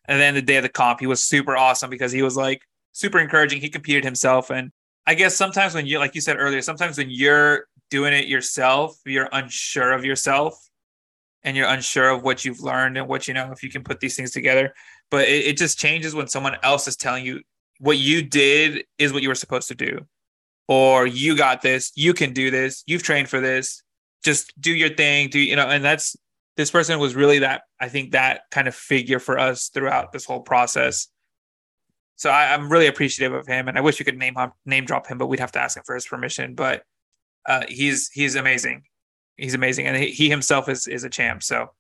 And 0.09 0.21
then 0.21 0.35
the 0.35 0.43
day 0.43 0.57
of 0.57 0.63
the 0.63 0.69
comp, 0.69 1.01
he 1.01 1.07
was 1.07 1.23
super 1.23 1.57
awesome 1.57 1.91
because 1.91 2.13
he 2.13 2.23
was 2.23 2.37
like 2.37 2.63
super 2.93 3.19
encouraging. 3.19 3.61
He 3.61 3.69
competed 3.69 4.05
himself. 4.05 4.51
And 4.51 4.73
I 5.07 5.15
guess 5.15 5.37
sometimes 5.37 5.75
when 5.75 5.87
you, 5.87 5.99
like 5.99 6.15
you 6.15 6.21
said 6.21 6.37
earlier, 6.39 6.63
sometimes 6.63 6.99
when 6.99 7.11
you're 7.11 7.67
doing 7.91 8.13
it 8.13 8.27
yourself, 8.27 8.99
you're 9.05 9.29
unsure 9.33 9.93
of 9.93 10.05
yourself 10.05 10.59
and 11.45 11.57
you're 11.57 11.69
unsure 11.69 12.11
of 12.11 12.23
what 12.23 12.45
you've 12.45 12.61
learned 12.61 12.99
and 12.99 13.07
what 13.07 13.29
you 13.29 13.35
know, 13.35 13.53
if 13.53 13.63
you 13.63 13.71
can 13.71 13.85
put 13.85 14.01
these 14.01 14.17
things 14.17 14.33
together. 14.33 14.75
But 15.11 15.29
it, 15.29 15.47
it 15.47 15.57
just 15.57 15.79
changes 15.79 16.15
when 16.15 16.27
someone 16.27 16.57
else 16.63 16.89
is 16.89 16.97
telling 16.97 17.25
you 17.25 17.43
what 17.79 17.99
you 17.99 18.23
did 18.23 18.85
is 18.99 19.13
what 19.13 19.23
you 19.23 19.29
were 19.29 19.35
supposed 19.35 19.69
to 19.69 19.75
do. 19.75 20.07
Or 20.69 21.07
you 21.07 21.37
got 21.37 21.63
this, 21.63 21.93
you 21.95 22.13
can 22.13 22.33
do 22.33 22.51
this, 22.51 22.83
you've 22.87 23.05
trained 23.05 23.29
for 23.29 23.41
this, 23.41 23.85
just 24.25 24.61
do 24.61 24.73
your 24.73 24.89
thing, 24.89 25.29
do 25.29 25.39
you 25.39 25.55
know, 25.55 25.69
and 25.69 25.85
that's 25.85 26.17
this 26.57 26.71
person 26.71 26.99
was 26.99 27.15
really 27.15 27.41
that 27.41 27.63
I 27.81 27.89
think 27.89 28.13
that 28.13 28.43
kind 28.51 28.67
of 28.67 28.75
figure 28.75 29.21
for 29.21 29.39
us 29.39 29.69
throughout 29.69 30.11
this 30.11 30.25
whole 30.25 30.41
process. 30.41 31.09
So 32.17 32.31
I, 32.31 32.55
am 32.55 32.71
really 32.71 32.87
appreciative 32.87 33.35
of 33.35 33.47
him, 33.47 33.69
and 33.69 33.77
I 33.77 33.83
wish 33.83 33.99
we 33.99 34.05
could 34.05 34.19
name 34.19 34.35
him, 34.37 34.53
name 34.65 34.85
drop 34.87 35.07
him, 35.07 35.19
but 35.19 35.27
we'd 35.27 35.41
have 35.41 35.53
to 35.53 35.61
ask 35.61 35.77
him 35.77 35.83
for 35.85 35.95
his 35.95 36.07
permission. 36.07 36.55
But 36.55 36.83
uh, 37.47 37.65
he's 37.69 38.09
he's 38.09 38.35
amazing, 38.35 38.85
he's 39.37 39.55
amazing, 39.55 39.87
and 39.87 39.97
he, 39.97 40.11
he, 40.11 40.31
himself 40.31 40.69
is 40.69 40.87
is 40.87 41.05
a 41.05 41.11
champ. 41.11 41.43
So 41.43 41.71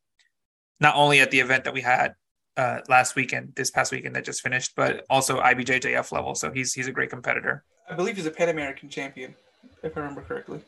not 0.78 0.94
only 0.94 1.20
at 1.20 1.30
the 1.30 1.40
event 1.40 1.64
that 1.64 1.72
we 1.72 1.80
had 1.80 2.14
uh, 2.56 2.80
last 2.88 3.16
weekend, 3.16 3.54
this 3.56 3.70
past 3.70 3.92
weekend 3.92 4.14
that 4.14 4.24
just 4.24 4.42
finished, 4.42 4.72
but 4.76 5.04
also 5.08 5.40
IBJJF 5.40 6.12
level. 6.12 6.34
So 6.34 6.52
he's 6.52 6.74
he's 6.74 6.86
a 6.86 6.92
great 6.92 7.10
competitor. 7.10 7.64
I 7.88 7.94
believe 7.94 8.16
he's 8.16 8.26
a 8.26 8.30
Pan 8.30 8.50
American 8.50 8.88
champion, 8.88 9.34
if 9.82 9.96
I 9.96 10.00
remember 10.00 10.22
correctly. 10.22 10.60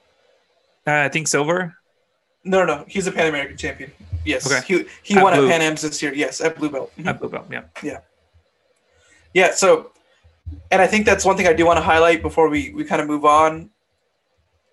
Uh, 0.86 0.92
I 0.92 1.08
think 1.08 1.28
silver. 1.28 1.76
No, 2.44 2.64
no, 2.64 2.84
he's 2.88 3.06
a 3.06 3.12
Pan 3.12 3.26
American 3.26 3.56
champion. 3.56 3.92
Yes, 4.24 4.50
okay. 4.50 4.64
he 4.66 4.86
he 5.02 5.16
at 5.16 5.22
won 5.22 5.34
Blue. 5.34 5.46
at 5.46 5.50
Pan 5.50 5.62
Am's 5.62 5.82
this 5.82 6.02
year. 6.02 6.14
Yes, 6.14 6.40
at 6.40 6.56
Blue 6.56 6.70
Belt. 6.70 6.92
At 7.04 7.20
Blue 7.20 7.28
Belt, 7.28 7.46
yeah, 7.50 7.64
yeah, 7.82 7.98
yeah. 9.34 9.54
So, 9.54 9.92
and 10.70 10.80
I 10.80 10.86
think 10.86 11.06
that's 11.06 11.24
one 11.24 11.36
thing 11.36 11.46
I 11.46 11.52
do 11.52 11.66
want 11.66 11.78
to 11.78 11.82
highlight 11.82 12.22
before 12.22 12.48
we 12.48 12.72
we 12.72 12.84
kind 12.84 13.02
of 13.02 13.08
move 13.08 13.24
on. 13.24 13.70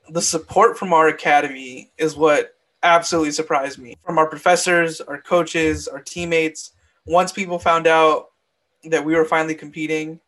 The 0.10 0.22
support 0.22 0.78
from 0.78 0.94
our 0.94 1.08
academy 1.08 1.92
is 1.98 2.16
what 2.16 2.56
absolutely 2.84 3.32
surprised 3.32 3.80
me. 3.80 3.98
From 4.06 4.18
our 4.18 4.30
professors, 4.30 5.02
our 5.02 5.22
coaches, 5.22 5.88
our 5.88 6.02
teammates. 6.02 6.72
Once 7.08 7.32
people 7.32 7.60
found 7.60 7.88
out 7.88 8.30
that 8.86 9.04
we 9.04 9.16
were 9.16 9.26
finally 9.26 9.56
competing, 9.56 10.20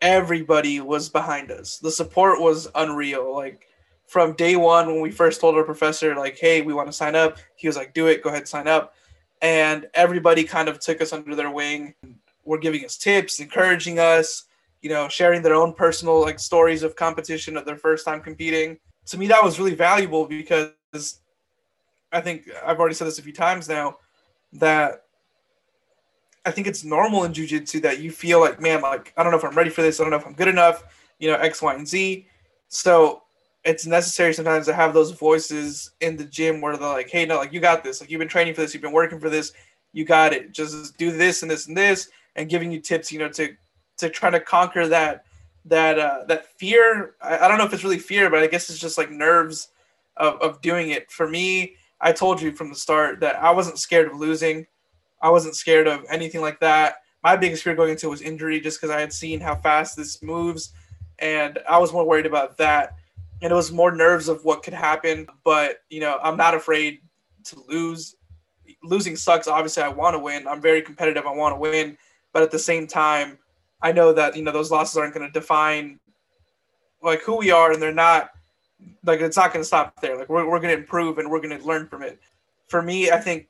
everybody 0.00 0.80
was 0.80 1.08
behind 1.08 1.50
us. 1.50 1.78
The 1.78 1.90
support 1.90 2.40
was 2.40 2.68
unreal. 2.74 3.34
Like 3.34 3.66
from 4.12 4.34
day 4.34 4.56
one 4.56 4.88
when 4.88 5.00
we 5.00 5.10
first 5.10 5.40
told 5.40 5.54
our 5.54 5.64
professor 5.64 6.14
like 6.14 6.38
hey 6.38 6.60
we 6.60 6.74
want 6.74 6.86
to 6.86 6.92
sign 6.92 7.14
up 7.14 7.38
he 7.56 7.66
was 7.66 7.76
like 7.76 7.94
do 7.94 8.08
it 8.08 8.22
go 8.22 8.28
ahead 8.28 8.46
sign 8.46 8.68
up 8.68 8.94
and 9.40 9.88
everybody 9.94 10.44
kind 10.44 10.68
of 10.68 10.78
took 10.78 11.00
us 11.00 11.14
under 11.14 11.34
their 11.34 11.50
wing 11.50 11.94
were 12.44 12.58
giving 12.58 12.84
us 12.84 12.96
tips 12.96 13.40
encouraging 13.40 13.98
us 13.98 14.44
you 14.80 14.88
know 14.88 15.08
sharing 15.08 15.42
their 15.42 15.54
own 15.54 15.72
personal 15.72 16.20
like 16.20 16.38
stories 16.38 16.82
of 16.82 16.96
competition 16.96 17.56
of 17.56 17.64
their 17.64 17.76
first 17.76 18.04
time 18.04 18.20
competing. 18.20 18.78
To 19.06 19.18
me 19.18 19.26
that 19.28 19.42
was 19.42 19.58
really 19.58 19.74
valuable 19.74 20.26
because 20.26 21.20
i 22.12 22.20
think 22.20 22.48
i've 22.64 22.78
already 22.78 22.94
said 22.94 23.06
this 23.06 23.18
a 23.18 23.22
few 23.22 23.32
times 23.32 23.68
now 23.68 23.96
that 24.52 25.06
i 26.44 26.50
think 26.50 26.66
it's 26.66 26.84
normal 26.84 27.24
in 27.24 27.32
jiu-jitsu 27.32 27.80
that 27.80 28.00
you 28.00 28.10
feel 28.10 28.38
like 28.38 28.60
man 28.60 28.82
like 28.82 29.12
i 29.16 29.22
don't 29.22 29.32
know 29.32 29.38
if 29.38 29.44
i'm 29.44 29.56
ready 29.56 29.70
for 29.70 29.82
this 29.82 29.98
i 29.98 30.04
don't 30.04 30.10
know 30.10 30.18
if 30.18 30.26
i'm 30.26 30.34
good 30.34 30.48
enough 30.48 30.84
you 31.22 31.30
know 31.30 31.36
x 31.36 31.62
y 31.62 31.72
and 31.74 31.88
z. 31.88 32.26
So 32.68 33.22
it's 33.64 33.86
necessary 33.86 34.34
sometimes 34.34 34.66
to 34.66 34.74
have 34.74 34.92
those 34.92 35.12
voices 35.12 35.92
in 36.00 36.16
the 36.16 36.24
gym 36.24 36.60
where 36.60 36.76
they're 36.76 36.88
like, 36.88 37.08
hey, 37.08 37.24
no, 37.24 37.36
like 37.36 37.52
you 37.52 37.60
got 37.60 37.84
this. 37.84 38.00
Like 38.00 38.10
you've 38.10 38.18
been 38.18 38.28
training 38.28 38.54
for 38.54 38.60
this, 38.60 38.74
you've 38.74 38.82
been 38.82 38.92
working 38.92 39.20
for 39.20 39.30
this, 39.30 39.52
you 39.92 40.04
got 40.04 40.32
it. 40.32 40.52
Just 40.52 40.98
do 40.98 41.12
this 41.16 41.42
and 41.42 41.50
this 41.50 41.68
and 41.68 41.76
this, 41.76 42.10
and 42.36 42.48
giving 42.48 42.72
you 42.72 42.80
tips, 42.80 43.12
you 43.12 43.18
know, 43.18 43.28
to 43.30 43.54
to 43.98 44.08
try 44.08 44.30
to 44.30 44.40
conquer 44.40 44.88
that 44.88 45.24
that 45.64 45.98
uh, 45.98 46.24
that 46.28 46.46
fear. 46.58 47.14
I, 47.20 47.38
I 47.38 47.48
don't 47.48 47.58
know 47.58 47.64
if 47.64 47.72
it's 47.72 47.84
really 47.84 47.98
fear, 47.98 48.30
but 48.30 48.42
I 48.42 48.46
guess 48.46 48.70
it's 48.70 48.78
just 48.78 48.98
like 48.98 49.10
nerves 49.10 49.68
of, 50.16 50.40
of 50.40 50.60
doing 50.60 50.90
it. 50.90 51.10
For 51.10 51.28
me, 51.28 51.76
I 52.00 52.12
told 52.12 52.40
you 52.40 52.52
from 52.52 52.68
the 52.68 52.76
start 52.76 53.20
that 53.20 53.36
I 53.36 53.50
wasn't 53.50 53.78
scared 53.78 54.08
of 54.08 54.18
losing. 54.18 54.66
I 55.20 55.30
wasn't 55.30 55.54
scared 55.54 55.86
of 55.86 56.04
anything 56.10 56.40
like 56.40 56.58
that. 56.60 56.96
My 57.22 57.36
biggest 57.36 57.62
fear 57.62 57.76
going 57.76 57.90
into 57.90 58.08
was 58.08 58.22
injury, 58.22 58.60
just 58.60 58.80
because 58.80 58.94
I 58.94 59.00
had 59.00 59.12
seen 59.12 59.40
how 59.40 59.54
fast 59.54 59.96
this 59.96 60.22
moves, 60.22 60.72
and 61.20 61.58
I 61.68 61.78
was 61.78 61.92
more 61.92 62.04
worried 62.04 62.26
about 62.26 62.56
that 62.58 62.96
and 63.42 63.50
it 63.50 63.54
was 63.54 63.72
more 63.72 63.90
nerves 63.90 64.28
of 64.28 64.44
what 64.44 64.62
could 64.62 64.72
happen. 64.72 65.26
But 65.44 65.78
you 65.90 66.00
know, 66.00 66.18
I'm 66.22 66.36
not 66.36 66.54
afraid 66.54 67.00
to 67.44 67.62
lose. 67.68 68.14
Losing 68.84 69.16
sucks. 69.16 69.48
Obviously, 69.48 69.82
I 69.82 69.88
want 69.88 70.14
to 70.14 70.18
win. 70.18 70.46
I'm 70.46 70.60
very 70.60 70.80
competitive. 70.80 71.26
I 71.26 71.32
want 71.32 71.54
to 71.54 71.58
win, 71.58 71.98
but 72.32 72.42
at 72.42 72.50
the 72.50 72.58
same 72.58 72.86
time, 72.86 73.38
I 73.80 73.92
know 73.92 74.12
that 74.12 74.36
you 74.36 74.42
know 74.42 74.52
those 74.52 74.70
losses 74.70 74.96
aren't 74.96 75.14
going 75.14 75.26
to 75.26 75.32
define 75.32 75.98
like 77.02 77.22
who 77.22 77.36
we 77.36 77.50
are, 77.50 77.72
and 77.72 77.82
they're 77.82 77.92
not 77.92 78.30
like 79.04 79.20
it's 79.20 79.36
not 79.36 79.52
going 79.52 79.62
to 79.62 79.66
stop 79.66 80.00
there. 80.00 80.16
Like 80.16 80.28
we're 80.28 80.48
we're 80.48 80.60
going 80.60 80.74
to 80.74 80.80
improve 80.80 81.18
and 81.18 81.30
we're 81.30 81.40
going 81.40 81.58
to 81.58 81.66
learn 81.66 81.86
from 81.88 82.02
it. 82.02 82.20
For 82.68 82.82
me, 82.82 83.10
I 83.10 83.18
think 83.18 83.48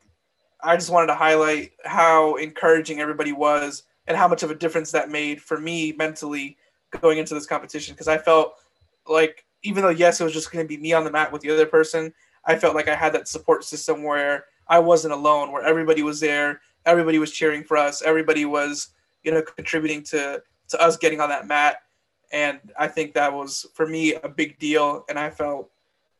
I 0.62 0.76
just 0.76 0.90
wanted 0.90 1.08
to 1.08 1.14
highlight 1.14 1.72
how 1.84 2.36
encouraging 2.36 3.00
everybody 3.00 3.32
was 3.32 3.84
and 4.06 4.16
how 4.16 4.28
much 4.28 4.42
of 4.42 4.50
a 4.50 4.54
difference 4.54 4.90
that 4.92 5.10
made 5.10 5.40
for 5.40 5.58
me 5.58 5.92
mentally 5.92 6.56
going 7.00 7.18
into 7.18 7.34
this 7.34 7.46
competition 7.46 7.94
because 7.94 8.08
I 8.08 8.18
felt 8.18 8.54
like 9.08 9.44
even 9.62 9.82
though 9.82 9.90
yes, 9.90 10.20
it 10.20 10.24
was 10.24 10.32
just 10.32 10.50
going 10.50 10.64
to 10.64 10.68
be 10.68 10.80
me 10.80 10.92
on 10.92 11.04
the 11.04 11.10
mat 11.10 11.32
with 11.32 11.42
the 11.42 11.50
other 11.50 11.66
person, 11.66 12.12
I 12.44 12.56
felt 12.56 12.74
like 12.74 12.88
I 12.88 12.94
had 12.94 13.12
that 13.14 13.28
support 13.28 13.64
system 13.64 14.02
where 14.02 14.46
I 14.68 14.78
wasn't 14.78 15.14
alone, 15.14 15.52
where 15.52 15.62
everybody 15.62 16.02
was 16.02 16.20
there, 16.20 16.60
everybody 16.86 17.18
was 17.18 17.32
cheering 17.32 17.64
for 17.64 17.76
us, 17.76 18.02
everybody 18.02 18.44
was 18.44 18.88
you 19.22 19.32
know 19.32 19.42
contributing 19.42 20.02
to 20.04 20.42
to 20.68 20.80
us 20.82 20.96
getting 20.96 21.20
on 21.20 21.28
that 21.28 21.46
mat, 21.46 21.76
and 22.32 22.58
I 22.78 22.88
think 22.88 23.14
that 23.14 23.32
was 23.32 23.66
for 23.74 23.86
me 23.86 24.14
a 24.14 24.28
big 24.28 24.58
deal, 24.58 25.04
and 25.08 25.18
I 25.18 25.30
felt 25.30 25.70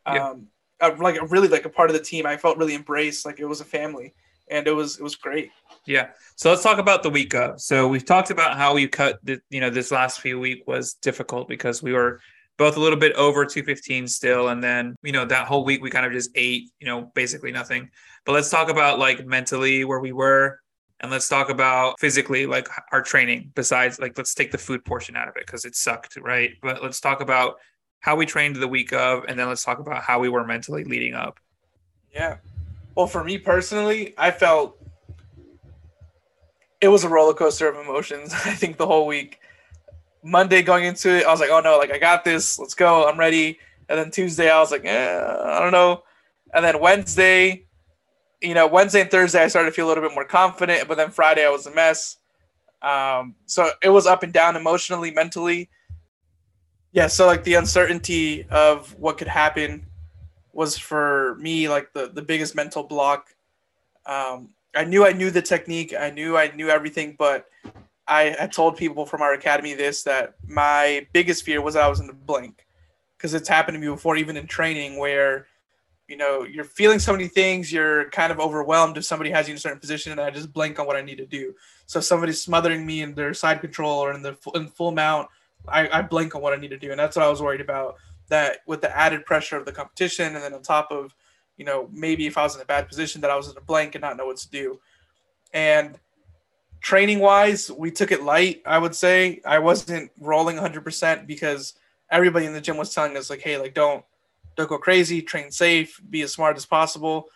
um, 0.07 0.49
Yeah. 0.81 0.89
like 0.99 1.31
really 1.31 1.49
like 1.49 1.65
a 1.65 1.71
part 1.71 1.91
of 1.91 1.95
the 1.95 2.03
team. 2.03 2.27
I 2.27 2.37
felt 2.37 2.59
really 2.59 2.75
embraced, 2.75 3.25
like 3.25 3.41
it 3.41 3.47
was 3.47 3.61
a 3.61 3.65
family, 3.65 4.15
and 4.51 4.67
it 4.67 4.73
was 4.73 4.99
it 4.99 5.03
was 5.03 5.15
great. 5.17 5.51
Yeah. 5.87 6.09
So 6.37 6.51
let's 6.51 6.63
talk 6.63 6.79
about 6.79 7.03
the 7.03 7.11
week 7.11 7.35
of. 7.35 7.61
So 7.61 7.89
we've 7.89 8.05
talked 8.05 8.31
about 8.31 8.57
how 8.57 8.75
we 8.75 8.87
cut 8.89 9.19
the, 9.25 9.41
you 9.51 9.61
know, 9.61 9.71
this 9.71 9.91
last 9.91 10.21
few 10.21 10.39
week 10.39 10.65
was 10.67 10.95
difficult 10.95 11.49
because 11.49 11.83
we 11.83 11.93
were 11.93 12.21
both 12.63 12.77
a 12.77 12.81
little 12.81 12.99
bit 12.99 13.13
over 13.15 13.45
215 13.45 14.07
still. 14.07 14.49
And 14.49 14.63
then, 14.63 14.95
you 15.03 15.11
know, 15.11 15.25
that 15.25 15.49
whole 15.49 15.65
week 15.65 15.83
we 15.83 15.91
kind 15.91 16.07
of 16.07 16.13
just 16.13 16.31
ate, 16.37 16.71
you 16.79 16.87
know, 16.87 17.11
basically 17.15 17.51
nothing. 17.51 17.91
But 18.25 18.33
let's 18.33 18.51
talk 18.51 18.71
about 18.71 19.01
like 19.01 19.27
mentally 19.27 19.85
where 19.85 19.99
we 19.99 20.13
were. 20.13 20.61
And 21.01 21.11
let's 21.11 21.29
talk 21.29 21.51
about 21.51 21.99
physically, 21.99 22.47
like 22.47 22.69
our 22.93 23.03
training, 23.03 23.51
besides 23.57 23.99
like, 23.99 24.17
let's 24.17 24.33
take 24.35 24.53
the 24.53 24.59
food 24.59 24.85
portion 24.85 25.17
out 25.17 25.27
of 25.27 25.35
it 25.35 25.45
because 25.45 25.65
it 25.65 25.75
sucked, 25.75 26.17
right? 26.19 26.53
But 26.63 26.85
let's 26.85 27.01
talk 27.01 27.21
about 27.21 27.57
how 27.99 28.15
we 28.15 28.27
trained 28.27 28.55
the 28.55 28.69
week 28.69 28.93
of. 28.93 29.25
And 29.27 29.37
then 29.37 29.49
let's 29.49 29.65
talk 29.65 29.81
about 29.81 30.05
how 30.05 30.21
we 30.21 30.29
were 30.29 30.45
mentally 30.45 30.85
leading 30.85 31.15
up. 31.15 31.41
Yeah. 32.15 32.37
Well, 32.95 33.09
for 33.09 33.25
me 33.25 33.39
personally, 33.39 34.15
I 34.17 34.31
felt 34.31 34.79
it 36.81 36.87
was 36.87 37.03
a 37.03 37.09
roller 37.09 37.35
coaster 37.35 37.69
of 37.69 37.75
emotions. 37.75 38.33
I 38.45 38.55
think 38.55 38.77
the 38.77 38.87
whole 38.87 39.09
week. 39.09 39.41
Monday 40.23 40.63
going 40.63 40.85
into 40.85 41.11
it, 41.11 41.27
I 41.27 41.31
was 41.31 41.41
like, 41.41 41.51
"Oh 41.51 41.61
no, 41.61 41.79
like 41.79 41.91
I 41.91 41.99
got 41.99 42.25
this. 42.25 42.59
Let's 42.59 42.75
go. 42.75 43.09
I'm 43.09 43.19
ready." 43.19 43.59
And 43.89 43.99
then 43.99 44.11
Tuesday, 44.11 44.51
I 44.51 44.59
was 44.59 44.71
like, 44.71 44.85
"Eh, 44.85 45.35
I 45.45 45.61
don't 45.61 45.73
know." 45.73 46.05
And 46.55 46.65
then 46.65 46.81
Wednesday, 46.81 47.67
you 48.41 48.55
know, 48.55 48.67
Wednesday 48.67 49.01
and 49.01 49.11
Thursday, 49.11 49.43
I 49.43 49.49
started 49.49 49.71
to 49.71 49.75
feel 49.75 49.87
a 49.87 49.89
little 49.89 50.03
bit 50.03 50.15
more 50.15 50.25
confident. 50.25 50.89
But 50.89 50.97
then 50.97 51.11
Friday, 51.11 51.45
I 51.45 51.51
was 51.51 51.67
a 51.67 51.75
mess. 51.75 52.19
Um, 52.83 53.37
so 53.47 53.71
it 53.83 53.89
was 53.89 54.07
up 54.07 54.23
and 54.23 54.33
down 54.33 54.57
emotionally, 54.57 55.11
mentally. 55.13 55.71
Yeah. 56.93 57.07
So 57.07 57.27
like 57.27 57.45
the 57.45 57.55
uncertainty 57.55 58.45
of 58.51 58.95
what 58.99 59.19
could 59.19 59.29
happen 59.29 59.87
was 60.53 60.77
for 60.77 61.37
me 61.41 61.69
like 61.69 61.93
the 61.93 62.09
the 62.09 62.23
biggest 62.23 62.55
mental 62.55 62.83
block. 62.83 63.35
Um, 64.07 64.51
I 64.75 64.85
knew 64.85 65.07
I 65.07 65.13
knew 65.13 65.31
the 65.31 65.43
technique. 65.43 65.95
I 65.99 66.11
knew 66.11 66.37
I 66.37 66.55
knew 66.55 66.69
everything, 66.69 67.15
but 67.19 67.47
I, 68.13 68.37
I 68.41 68.47
told 68.47 68.77
people 68.77 69.07
from 69.07 69.23
our 69.23 69.33
academy 69.33 69.73
this 69.73 70.03
that 70.03 70.35
my 70.47 71.07
biggest 71.15 71.45
fear 71.45 71.63
was 71.63 71.77
I 71.77 71.89
was 71.89 71.99
in 71.99 72.07
the 72.07 72.13
blank 72.13 72.67
because 73.17 73.33
it's 73.33 73.49
happened 73.49 73.77
to 73.77 73.81
me 73.81 73.89
before, 73.89 74.17
even 74.17 74.37
in 74.37 74.47
training, 74.47 74.99
where 74.99 75.47
you 76.09 76.19
know 76.19 76.45
you're 76.45 76.65
feeling 76.65 76.99
so 76.99 77.13
many 77.13 77.27
things, 77.27 77.73
you're 77.73 78.11
kind 78.11 78.31
of 78.31 78.39
overwhelmed 78.39 78.99
if 78.99 79.07
somebody 79.07 79.31
has 79.31 79.49
you 79.49 79.53
in 79.53 79.57
a 79.57 79.61
certain 79.61 79.81
position, 79.81 80.13
and 80.13 80.21
I 80.21 80.29
just 80.29 80.53
blank 80.53 80.79
on 80.79 80.87
what 80.87 80.97
I 80.97 81.01
need 81.01 81.17
to 81.19 81.27
do. 81.27 81.55
So 81.87 82.01
if 82.01 82.05
somebody's 82.05 82.43
smothering 82.43 82.85
me 82.85 83.01
in 83.01 83.15
their 83.15 83.33
side 83.33 83.63
control 83.63 84.01
or 84.01 84.13
in 84.13 84.21
the 84.21 84.37
in 84.55 84.69
full 84.69 84.93
mount, 84.93 85.29
I, 85.67 85.89
I 85.89 86.03
blank 86.03 86.35
on 86.35 86.43
what 86.43 86.53
I 86.53 86.57
need 86.57 86.71
to 86.71 86.79
do, 86.79 86.91
and 86.91 87.01
that's 87.01 87.17
what 87.17 87.25
I 87.25 87.31
was 87.31 87.41
worried 87.41 87.63
about. 87.63 87.97
That 88.29 88.59
with 88.67 88.83
the 88.83 88.95
added 88.95 89.25
pressure 89.25 89.57
of 89.57 89.65
the 89.65 89.73
competition, 89.73 90.35
and 90.35 90.45
then 90.45 90.53
on 90.53 90.61
top 90.61 90.93
of 90.93 91.15
you 91.57 91.65
know 91.65 91.89
maybe 91.91 92.27
if 92.27 92.37
I 92.37 92.43
was 92.43 92.57
in 92.57 92.61
a 92.61 92.67
bad 92.67 92.89
position, 92.89 93.23
that 93.23 93.31
I 93.31 93.37
was 93.37 93.49
in 93.49 93.57
a 93.57 93.63
blank 93.63 93.95
and 93.95 94.03
not 94.03 94.19
know 94.19 94.27
what 94.27 94.37
to 94.37 94.51
do, 94.51 94.81
and 95.55 95.99
training 96.83 97.21
wise, 97.21 97.71
we 97.71 97.91
took 97.91 98.13
it 98.13 98.23
light. 98.23 98.61
I 98.67 98.79
would 98.79 98.95
say 98.95 99.41
I 99.47 99.61
wasn't 99.61 100.11
rolling 100.19 100.57
100% 100.57 101.27
because 101.27 101.75
everybody 102.11 102.45
in 102.45 102.53
the 102.53 102.61
gym 102.61 102.77
was 102.77 102.93
telling 102.93 103.17
us 103.17 103.31
like, 103.31 103.41
hey, 103.41 103.57
like 103.57 103.73
don't 103.73 104.05
don't 104.55 104.69
go 104.69 104.77
crazy, 104.77 105.23
train 105.23 105.51
safe, 105.51 105.99
be 106.11 106.21
as 106.21 106.33
smart 106.33 106.57
as 106.57 106.67
possible. 106.67 107.27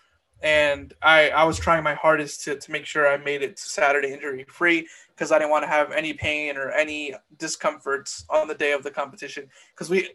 And 0.43 0.93
I 1.01 1.31
I 1.31 1.45
was 1.45 1.59
trying 1.59 1.83
my 1.83 1.95
hardest 1.95 2.45
to 2.45 2.57
to 2.57 2.71
make 2.71 2.85
sure 2.85 3.09
I 3.09 3.17
made 3.17 3.43
it 3.43 3.57
to 3.57 3.63
Saturday 3.63 4.13
injury 4.13 4.45
free 4.49 4.87
because 5.15 5.33
I 5.33 5.39
didn't 5.39 5.53
want 5.53 5.63
to 5.63 5.69
have 5.69 5.93
any 5.93 6.13
pain 6.13 6.59
or 6.59 6.71
any 6.73 7.15
discomforts 7.39 8.27
on 8.29 8.49
the 8.49 8.55
day 8.55 8.73
of 8.73 8.83
the 8.83 8.91
competition 8.91 9.49
because 9.73 9.89
we 9.89 10.11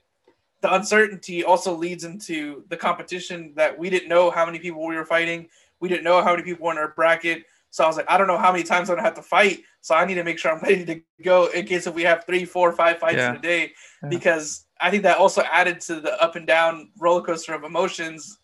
the 0.61 0.75
uncertainty 0.75 1.43
also 1.43 1.73
leads 1.73 2.03
into 2.03 2.63
the 2.69 2.77
competition 2.77 3.53
that 3.55 3.77
we 3.79 3.89
didn't 3.89 4.09
know 4.09 4.29
how 4.29 4.45
many 4.45 4.59
people 4.59 4.85
we 4.85 4.95
were 4.95 5.05
fighting. 5.05 5.47
We 5.79 5.89
didn't 5.89 6.03
know 6.03 6.21
how 6.21 6.31
many 6.31 6.43
people 6.43 6.67
were 6.67 6.73
in 6.73 6.77
our 6.77 6.89
bracket. 6.89 7.45
So 7.71 7.83
I 7.83 7.87
was 7.87 7.97
like, 7.97 8.05
I 8.09 8.17
don't 8.17 8.27
know 8.27 8.37
how 8.37 8.51
many 8.51 8.63
times 8.63 8.89
I'm 8.89 8.95
gonna 8.97 9.07
have 9.07 9.15
to 9.15 9.21
fight. 9.21 9.63
So 9.81 9.95
I 9.95 10.05
need 10.05 10.15
to 10.15 10.23
make 10.23 10.37
sure 10.37 10.51
I'm 10.51 10.59
ready 10.63 10.85
to 10.85 11.01
go 11.23 11.47
in 11.47 11.65
case 11.65 11.87
if 11.87 11.95
we 11.95 12.03
have 12.03 12.25
three, 12.25 12.45
four, 12.45 12.71
five 12.73 12.99
fights 12.99 13.17
Yeah. 13.17 13.31
in 13.31 13.35
a 13.37 13.39
day. 13.41 13.71
Yeah. 14.03 14.09
Because 14.09 14.65
I 14.79 14.91
think 14.91 15.03
that 15.03 15.17
also 15.17 15.41
added 15.43 15.79
to 15.81 15.99
the 15.99 16.21
up 16.21 16.35
and 16.35 16.45
down 16.45 16.91
roller 16.99 17.21
coaster 17.21 17.53
of 17.53 17.63
emotions 17.63 18.39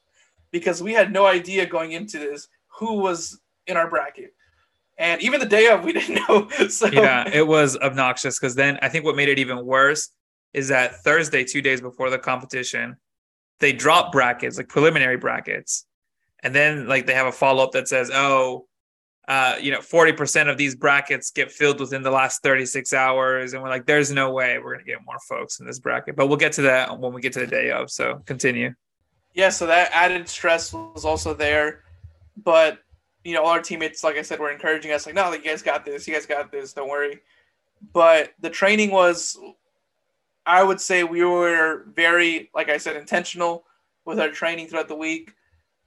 because 0.51 0.81
we 0.81 0.93
had 0.93 1.11
no 1.11 1.25
idea 1.25 1.65
going 1.65 1.91
into 1.91 2.17
this 2.19 2.47
who 2.79 2.95
was 2.95 3.39
in 3.67 3.75
our 3.75 3.89
bracket. 3.89 4.33
And 4.97 5.21
even 5.21 5.39
the 5.39 5.45
day 5.45 5.67
of 5.67 5.83
we 5.83 5.93
didn't 5.99 6.21
know. 6.27 6.47
So 6.69 6.87
yeah, 6.87 7.27
it 7.31 7.45
was 7.45 7.77
obnoxious 7.77 8.39
because 8.39 8.55
then 8.55 8.79
I 8.81 8.89
think 8.89 9.03
what 9.03 9.15
made 9.15 9.29
it 9.29 9.39
even 9.39 9.65
worse 9.65 10.09
is 10.53 10.69
that 10.69 10.95
Thursday, 11.03 11.43
two 11.43 11.61
days 11.61 11.81
before 11.81 12.09
the 12.09 12.17
competition, 12.17 12.95
they 13.59 13.73
drop 13.73 14.11
brackets, 14.13 14.57
like 14.57 14.69
preliminary 14.69 15.17
brackets. 15.17 15.85
And 16.43 16.55
then 16.55 16.87
like 16.87 17.07
they 17.07 17.13
have 17.13 17.27
a 17.27 17.31
follow-up 17.31 17.71
that 17.73 17.87
says, 17.87 18.09
oh, 18.13 18.66
uh, 19.27 19.57
you 19.59 19.71
know, 19.71 19.79
40% 19.79 20.49
of 20.49 20.57
these 20.57 20.75
brackets 20.75 21.31
get 21.31 21.51
filled 21.51 21.79
within 21.79 22.01
the 22.01 22.11
last 22.11 22.41
36 22.43 22.93
hours. 22.93 23.53
And 23.53 23.61
we're 23.61 23.69
like, 23.69 23.85
there's 23.85 24.11
no 24.11 24.31
way 24.31 24.57
we're 24.57 24.73
gonna 24.75 24.85
get 24.85 25.05
more 25.05 25.19
folks 25.27 25.59
in 25.59 25.65
this 25.65 25.79
bracket. 25.79 26.15
But 26.15 26.27
we'll 26.27 26.37
get 26.37 26.53
to 26.53 26.61
that 26.63 26.97
when 26.97 27.13
we 27.13 27.21
get 27.21 27.33
to 27.33 27.39
the 27.39 27.47
day 27.47 27.71
of. 27.71 27.91
So 27.91 28.21
continue. 28.25 28.73
yeah, 29.33 29.49
so 29.49 29.65
that 29.67 29.91
added 29.93 30.29
stress 30.29 30.73
was 30.73 31.05
also 31.05 31.33
there. 31.33 31.83
But 32.43 32.79
you 33.23 33.33
know, 33.33 33.41
all 33.41 33.49
our 33.49 33.61
teammates, 33.61 34.03
like 34.03 34.15
I 34.15 34.21
said, 34.21 34.39
were 34.39 34.51
encouraging 34.51 34.91
us, 34.91 35.05
like, 35.05 35.15
no, 35.15 35.33
you 35.33 35.41
guys 35.41 35.61
got 35.61 35.83
this, 35.83 36.07
you 36.07 36.13
guys 36.13 36.25
got 36.25 36.49
this, 36.49 36.71
don't 36.71 36.87
worry. 36.87 37.19
But 37.91 38.31
the 38.39 38.49
training 38.49 38.91
was 38.91 39.37
I 40.47 40.63
would 40.63 40.79
say 40.79 41.03
we 41.03 41.25
were 41.25 41.83
very, 41.93 42.49
like 42.55 42.69
I 42.69 42.77
said, 42.77 42.95
intentional 42.95 43.65
with 44.05 44.17
our 44.17 44.29
training 44.29 44.67
throughout 44.67 44.87
the 44.87 44.95
week. 44.95 45.33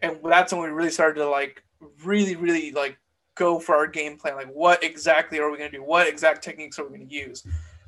And 0.02 0.18
that's 0.22 0.52
when 0.52 0.62
we 0.62 0.68
really 0.68 0.90
started 0.90 1.20
to 1.20 1.28
like 1.28 1.64
really, 2.04 2.36
really 2.36 2.70
like 2.70 2.98
go 3.40 3.58
for 3.58 3.74
our 3.74 3.86
game 3.86 4.18
plan. 4.18 4.36
Like 4.36 4.52
what 4.52 4.84
exactly 4.84 5.38
are 5.38 5.50
we 5.50 5.56
gonna 5.56 5.70
do? 5.70 5.82
What 5.82 6.06
exact 6.06 6.44
techniques 6.44 6.78
are 6.78 6.86
we 6.86 6.98
gonna 6.98 7.10
use? 7.10 7.44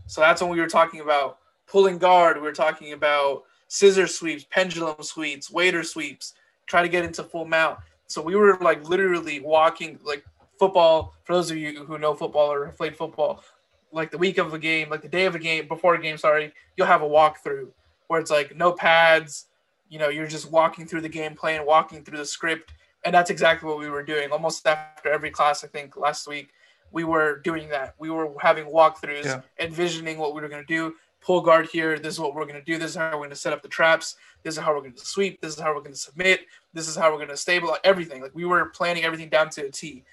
So 0.06 0.20
that's 0.20 0.40
when 0.40 0.50
we 0.50 0.58
were 0.58 0.66
talking 0.66 1.00
about 1.00 1.38
pulling 1.66 1.98
guard, 1.98 2.36
we 2.36 2.42
were 2.42 2.52
talking 2.52 2.94
about 2.94 3.44
scissor 3.68 4.06
sweeps, 4.06 4.44
pendulum 4.50 5.02
sweeps, 5.02 5.50
waiter 5.50 5.82
sweeps, 5.82 6.34
try 6.66 6.82
to 6.82 6.88
get 6.88 7.04
into 7.04 7.22
full 7.22 7.44
mount. 7.44 7.78
So 8.06 8.22
we 8.22 8.34
were 8.34 8.56
like 8.60 8.88
literally 8.88 9.40
walking 9.40 9.98
like 10.02 10.24
football. 10.58 11.14
For 11.24 11.34
those 11.34 11.50
of 11.50 11.58
you 11.58 11.84
who 11.84 11.98
know 11.98 12.14
football 12.14 12.50
or 12.50 12.66
have 12.66 12.76
played 12.76 12.96
football, 12.96 13.44
like 13.92 14.10
the 14.10 14.18
week 14.18 14.38
of 14.38 14.54
a 14.54 14.58
game, 14.58 14.88
like 14.88 15.02
the 15.02 15.08
day 15.08 15.26
of 15.26 15.34
a 15.34 15.38
game, 15.38 15.68
before 15.68 15.94
a 15.94 16.00
game, 16.00 16.16
sorry, 16.16 16.52
you'll 16.76 16.86
have 16.86 17.02
a 17.02 17.08
walkthrough 17.08 17.68
where 18.08 18.20
it's 18.20 18.30
like 18.30 18.56
no 18.56 18.72
pads. 18.72 19.46
You 19.90 19.98
know, 19.98 20.08
you're 20.08 20.26
just 20.26 20.50
walking 20.50 20.86
through 20.86 21.02
the 21.02 21.10
game 21.10 21.34
plan, 21.34 21.66
walking 21.66 22.02
through 22.02 22.16
the 22.16 22.24
script, 22.24 22.72
and 23.04 23.14
that's 23.14 23.30
exactly 23.30 23.68
what 23.68 23.78
we 23.78 23.90
were 23.90 24.02
doing. 24.02 24.30
Almost 24.30 24.66
after 24.66 25.10
every 25.10 25.30
class, 25.30 25.64
I 25.64 25.66
think 25.68 25.96
last 25.96 26.26
week, 26.28 26.50
we 26.92 27.04
were 27.04 27.38
doing 27.38 27.68
that. 27.70 27.94
We 27.98 28.10
were 28.10 28.32
having 28.40 28.66
walkthroughs, 28.66 29.24
Yeah. 29.24 29.40
envisioning 29.58 30.18
what 30.18 30.34
we 30.34 30.42
were 30.42 30.48
going 30.48 30.62
to 30.62 30.66
do. 30.66 30.94
Pull 31.20 31.40
guard 31.40 31.68
here. 31.68 31.98
This 31.98 32.14
is 32.14 32.20
what 32.20 32.34
we're 32.34 32.44
going 32.44 32.56
to 32.56 32.62
do. 32.62 32.78
This 32.78 32.90
is 32.90 32.96
how 32.96 33.10
we're 33.12 33.18
going 33.18 33.30
to 33.30 33.36
set 33.36 33.52
up 33.52 33.62
the 33.62 33.68
traps. 33.68 34.16
This 34.42 34.56
is 34.56 34.60
how 34.60 34.74
we're 34.74 34.80
going 34.80 34.94
to 34.94 35.06
sweep. 35.06 35.40
This 35.40 35.54
is 35.54 35.60
how 35.60 35.72
we're 35.72 35.80
going 35.80 35.92
to 35.92 35.98
submit. 35.98 36.46
This 36.74 36.88
is 36.88 36.96
how 36.96 37.10
we're 37.10 37.18
going 37.18 37.28
to 37.28 37.36
stabilize 37.36 37.78
everything. 37.84 38.20
Like 38.20 38.34
we 38.34 38.44
were 38.44 38.66
planning 38.66 39.04
everything 39.04 39.28
down 39.28 39.48
to 39.50 39.66
a 39.66 39.70
T. 39.70 40.04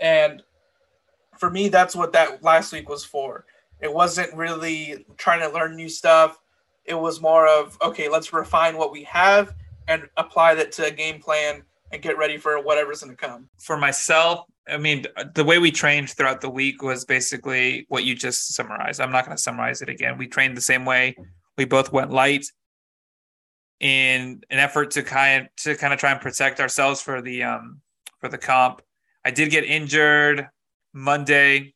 And 0.00 0.42
for 1.38 1.50
me, 1.50 1.68
that's 1.68 1.94
what 1.94 2.12
that 2.14 2.42
last 2.42 2.72
week 2.72 2.88
was 2.88 3.04
for. 3.04 3.44
It 3.80 3.92
wasn't 3.92 4.32
really 4.34 5.04
trying 5.18 5.40
to 5.40 5.54
learn 5.54 5.76
new 5.76 5.88
stuff. 5.88 6.38
It 6.86 6.94
was 6.94 7.20
more 7.20 7.46
of, 7.46 7.76
okay, 7.82 8.08
let's 8.08 8.32
refine 8.32 8.78
what 8.78 8.92
we 8.92 9.02
have 9.04 9.54
and 9.88 10.08
apply 10.16 10.54
that 10.54 10.72
to 10.72 10.86
a 10.86 10.90
game 10.90 11.20
plan 11.20 11.62
and 11.92 12.02
get 12.02 12.18
ready 12.18 12.36
for 12.36 12.60
whatever's 12.60 13.02
going 13.02 13.16
to 13.16 13.26
come. 13.26 13.48
For 13.58 13.76
myself, 13.76 14.44
I 14.68 14.76
mean, 14.76 15.06
the 15.34 15.44
way 15.44 15.58
we 15.58 15.70
trained 15.70 16.10
throughout 16.10 16.40
the 16.40 16.50
week 16.50 16.82
was 16.82 17.04
basically 17.04 17.86
what 17.88 18.04
you 18.04 18.14
just 18.14 18.54
summarized. 18.54 19.00
I'm 19.00 19.12
not 19.12 19.24
going 19.24 19.36
to 19.36 19.42
summarize 19.42 19.82
it 19.82 19.88
again. 19.88 20.18
We 20.18 20.26
trained 20.26 20.56
the 20.56 20.62
same 20.62 20.84
way. 20.84 21.16
We 21.56 21.64
both 21.64 21.92
went 21.92 22.10
light 22.10 22.46
in 23.80 24.42
an 24.50 24.58
effort 24.58 24.90
to 24.92 25.02
kind 25.02 25.48
to 25.58 25.76
kind 25.76 25.92
of 25.92 26.00
try 26.00 26.10
and 26.10 26.20
protect 26.20 26.60
ourselves 26.60 27.02
for 27.02 27.20
the 27.20 27.42
um 27.42 27.80
for 28.20 28.28
the 28.28 28.38
comp. 28.38 28.80
I 29.24 29.30
did 29.30 29.50
get 29.50 29.64
injured 29.64 30.48
Monday. 30.92 31.74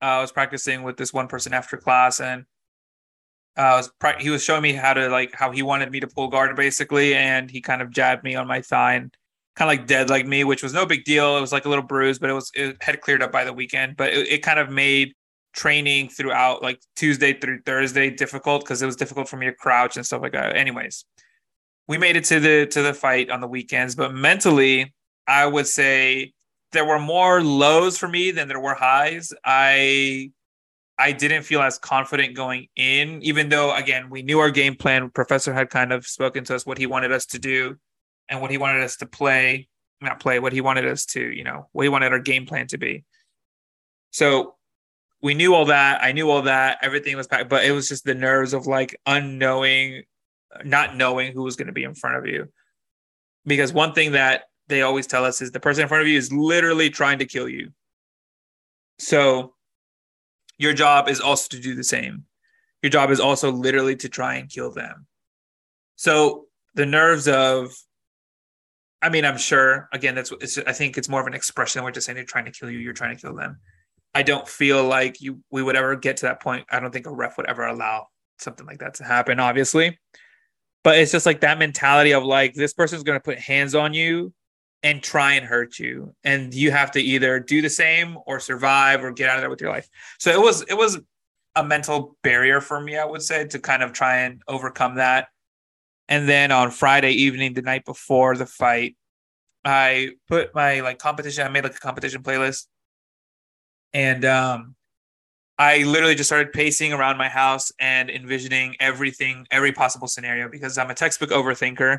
Uh, 0.00 0.04
I 0.04 0.20
was 0.20 0.32
practicing 0.32 0.82
with 0.82 0.96
this 0.96 1.12
one 1.12 1.28
person 1.28 1.52
after 1.52 1.76
class, 1.76 2.20
and 2.20 2.44
uh, 3.58 3.82
was 3.82 3.90
he 4.20 4.30
was 4.30 4.42
showing 4.42 4.62
me 4.62 4.72
how 4.72 4.94
to 4.94 5.08
like 5.08 5.34
how 5.34 5.50
he 5.50 5.62
wanted 5.62 5.90
me 5.90 5.98
to 6.00 6.06
pull 6.06 6.28
guard 6.28 6.54
basically, 6.56 7.14
and 7.14 7.50
he 7.50 7.60
kind 7.60 7.82
of 7.82 7.90
jabbed 7.90 8.22
me 8.22 8.36
on 8.36 8.46
my 8.46 8.62
thigh 8.62 8.94
and 8.94 9.12
kind 9.56 9.68
of 9.70 9.76
like 9.76 9.88
dead 9.88 10.08
like 10.08 10.26
me, 10.26 10.44
which 10.44 10.62
was 10.62 10.72
no 10.72 10.86
big 10.86 11.04
deal. 11.04 11.36
It 11.36 11.40
was 11.40 11.52
like 11.52 11.64
a 11.64 11.68
little 11.68 11.84
bruise, 11.84 12.20
but 12.20 12.30
it 12.30 12.34
was 12.34 12.50
it 12.54 12.76
had 12.80 13.00
cleared 13.00 13.22
up 13.22 13.32
by 13.32 13.44
the 13.44 13.52
weekend. 13.52 13.96
But 13.96 14.12
it, 14.12 14.28
it 14.28 14.42
kind 14.42 14.60
of 14.60 14.70
made 14.70 15.12
training 15.54 16.08
throughout 16.08 16.62
like 16.62 16.80
Tuesday 16.94 17.32
through 17.32 17.62
Thursday 17.66 18.10
difficult 18.10 18.62
because 18.62 18.80
it 18.80 18.86
was 18.86 18.94
difficult 18.94 19.28
for 19.28 19.36
me 19.36 19.46
to 19.46 19.52
crouch 19.52 19.96
and 19.96 20.06
stuff 20.06 20.22
like 20.22 20.32
that. 20.32 20.54
Anyways, 20.56 21.04
we 21.88 21.98
made 21.98 22.14
it 22.14 22.24
to 22.24 22.38
the 22.38 22.66
to 22.66 22.82
the 22.82 22.94
fight 22.94 23.28
on 23.28 23.40
the 23.40 23.48
weekends, 23.48 23.96
but 23.96 24.14
mentally, 24.14 24.94
I 25.26 25.46
would 25.46 25.66
say 25.66 26.32
there 26.70 26.84
were 26.84 27.00
more 27.00 27.42
lows 27.42 27.98
for 27.98 28.06
me 28.06 28.30
than 28.30 28.46
there 28.46 28.60
were 28.60 28.74
highs. 28.74 29.32
I 29.44 30.30
I 30.98 31.12
didn't 31.12 31.44
feel 31.44 31.62
as 31.62 31.78
confident 31.78 32.34
going 32.34 32.66
in, 32.76 33.22
even 33.22 33.48
though 33.48 33.74
again 33.74 34.10
we 34.10 34.22
knew 34.22 34.40
our 34.40 34.50
game 34.50 34.74
plan. 34.74 35.10
Professor 35.10 35.54
had 35.54 35.70
kind 35.70 35.92
of 35.92 36.06
spoken 36.06 36.44
to 36.44 36.54
us 36.54 36.66
what 36.66 36.78
he 36.78 36.86
wanted 36.86 37.12
us 37.12 37.26
to 37.26 37.38
do 37.38 37.76
and 38.28 38.40
what 38.40 38.50
he 38.50 38.58
wanted 38.58 38.82
us 38.82 38.96
to 38.96 39.06
play, 39.06 39.68
not 40.00 40.20
play, 40.20 40.38
what 40.38 40.52
he 40.52 40.60
wanted 40.60 40.86
us 40.86 41.06
to, 41.06 41.20
you 41.20 41.44
know, 41.44 41.68
what 41.72 41.84
he 41.84 41.88
wanted 41.88 42.12
our 42.12 42.18
game 42.18 42.46
plan 42.46 42.66
to 42.68 42.78
be. 42.78 43.04
So 44.10 44.56
we 45.22 45.34
knew 45.34 45.54
all 45.54 45.66
that. 45.66 46.02
I 46.02 46.12
knew 46.12 46.30
all 46.30 46.42
that. 46.42 46.78
Everything 46.82 47.16
was 47.16 47.26
packed, 47.26 47.48
but 47.48 47.64
it 47.64 47.72
was 47.72 47.88
just 47.88 48.04
the 48.04 48.14
nerves 48.14 48.52
of 48.52 48.66
like 48.66 48.98
unknowing, 49.06 50.02
not 50.64 50.96
knowing 50.96 51.32
who 51.32 51.42
was 51.42 51.56
going 51.56 51.66
to 51.66 51.72
be 51.72 51.84
in 51.84 51.94
front 51.94 52.16
of 52.16 52.26
you. 52.26 52.48
Because 53.46 53.72
one 53.72 53.92
thing 53.92 54.12
that 54.12 54.44
they 54.68 54.82
always 54.82 55.06
tell 55.06 55.24
us 55.24 55.40
is 55.40 55.50
the 55.50 55.60
person 55.60 55.82
in 55.82 55.88
front 55.88 56.02
of 56.02 56.08
you 56.08 56.18
is 56.18 56.32
literally 56.32 56.90
trying 56.90 57.18
to 57.18 57.24
kill 57.24 57.48
you. 57.48 57.70
So 58.98 59.54
your 60.58 60.72
job 60.72 61.08
is 61.08 61.20
also 61.20 61.56
to 61.56 61.62
do 61.62 61.74
the 61.74 61.84
same. 61.84 62.24
Your 62.82 62.90
job 62.90 63.10
is 63.10 63.20
also 63.20 63.50
literally 63.50 63.96
to 63.96 64.08
try 64.08 64.34
and 64.34 64.48
kill 64.48 64.70
them. 64.70 65.06
So 65.96 66.46
the 66.74 66.86
nerves 66.86 67.26
of, 67.26 67.72
I 69.00 69.08
mean, 69.08 69.24
I'm 69.24 69.38
sure 69.38 69.88
again 69.92 70.14
that's 70.14 70.32
it's, 70.40 70.58
I 70.58 70.72
think 70.72 70.98
it's 70.98 71.08
more 71.08 71.20
of 71.20 71.26
an 71.26 71.34
expression. 71.34 71.82
We're 71.82 71.90
just 71.92 72.06
saying 72.06 72.16
they're 72.16 72.24
trying 72.24 72.44
to 72.44 72.52
kill 72.52 72.70
you. 72.70 72.78
You're 72.78 72.92
trying 72.92 73.16
to 73.16 73.20
kill 73.20 73.34
them. 73.34 73.58
I 74.14 74.22
don't 74.22 74.48
feel 74.48 74.84
like 74.84 75.20
you 75.20 75.40
we 75.50 75.62
would 75.62 75.76
ever 75.76 75.96
get 75.96 76.18
to 76.18 76.26
that 76.26 76.40
point. 76.40 76.66
I 76.70 76.80
don't 76.80 76.92
think 76.92 77.06
a 77.06 77.12
ref 77.12 77.36
would 77.36 77.46
ever 77.46 77.66
allow 77.66 78.08
something 78.38 78.66
like 78.66 78.78
that 78.78 78.94
to 78.94 79.04
happen. 79.04 79.38
Obviously, 79.40 79.98
but 80.82 80.98
it's 80.98 81.12
just 81.12 81.26
like 81.26 81.40
that 81.40 81.58
mentality 81.58 82.12
of 82.12 82.24
like 82.24 82.54
this 82.54 82.72
person's 82.72 83.02
going 83.02 83.18
to 83.18 83.22
put 83.22 83.38
hands 83.38 83.74
on 83.74 83.94
you 83.94 84.32
and 84.82 85.02
try 85.02 85.34
and 85.34 85.44
hurt 85.44 85.78
you. 85.78 86.14
And 86.24 86.54
you 86.54 86.70
have 86.70 86.92
to 86.92 87.00
either 87.00 87.40
do 87.40 87.60
the 87.62 87.70
same 87.70 88.16
or 88.26 88.40
survive 88.40 89.02
or 89.02 89.10
get 89.10 89.28
out 89.28 89.36
of 89.36 89.42
there 89.42 89.50
with 89.50 89.60
your 89.60 89.70
life. 89.70 89.88
So 90.18 90.30
it 90.30 90.40
was 90.40 90.62
it 90.62 90.74
was 90.74 90.98
a 91.58 91.64
mental 91.64 92.16
barrier 92.22 92.60
for 92.60 92.80
me 92.80 92.96
i 92.96 93.04
would 93.04 93.22
say 93.22 93.44
to 93.44 93.58
kind 93.58 93.82
of 93.82 93.92
try 93.92 94.18
and 94.18 94.42
overcome 94.46 94.96
that. 94.96 95.28
And 96.08 96.28
then 96.28 96.52
on 96.52 96.70
friday 96.70 97.12
evening 97.12 97.54
the 97.54 97.62
night 97.62 97.84
before 97.84 98.36
the 98.36 98.46
fight 98.46 98.96
i 99.64 100.10
put 100.28 100.54
my 100.54 100.80
like 100.80 100.98
competition 100.98 101.44
i 101.44 101.48
made 101.48 101.64
like 101.64 101.74
a 101.74 101.80
competition 101.80 102.22
playlist. 102.22 102.66
And 103.92 104.24
um 104.24 104.76
i 105.58 105.82
literally 105.82 106.14
just 106.14 106.28
started 106.28 106.52
pacing 106.52 106.92
around 106.92 107.18
my 107.18 107.28
house 107.28 107.72
and 107.80 108.08
envisioning 108.08 108.76
everything 108.78 109.46
every 109.50 109.72
possible 109.72 110.06
scenario 110.06 110.48
because 110.48 110.78
i'm 110.78 110.90
a 110.90 110.94
textbook 110.94 111.30
overthinker 111.30 111.98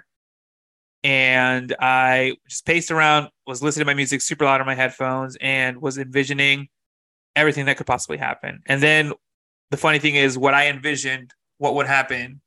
and 1.04 1.76
I 1.80 2.36
just 2.50 2.66
paced 2.66 2.92
around, 2.92 3.30
was 3.48 3.64
listening 3.64 3.86
to 3.86 3.90
my 3.90 3.94
music 3.94 4.22
super 4.22 4.46
loud 4.46 4.62
on 4.62 4.68
my 4.68 4.76
headphones, 4.76 5.38
and 5.40 5.82
was 5.82 5.98
envisioning 5.98 6.68
everything 7.36 7.66
that 7.66 7.78
could 7.78 7.88
possibly 7.88 8.18
happen. 8.18 8.62
And 8.66 8.82
then 8.84 9.14
the 9.72 9.78
funny 9.78 10.00
thing 10.00 10.16
is, 10.16 10.38
what 10.38 10.54
I 10.54 10.68
envisioned, 10.68 11.34
what 11.58 11.76
would 11.76 11.88
happen, 11.88 12.42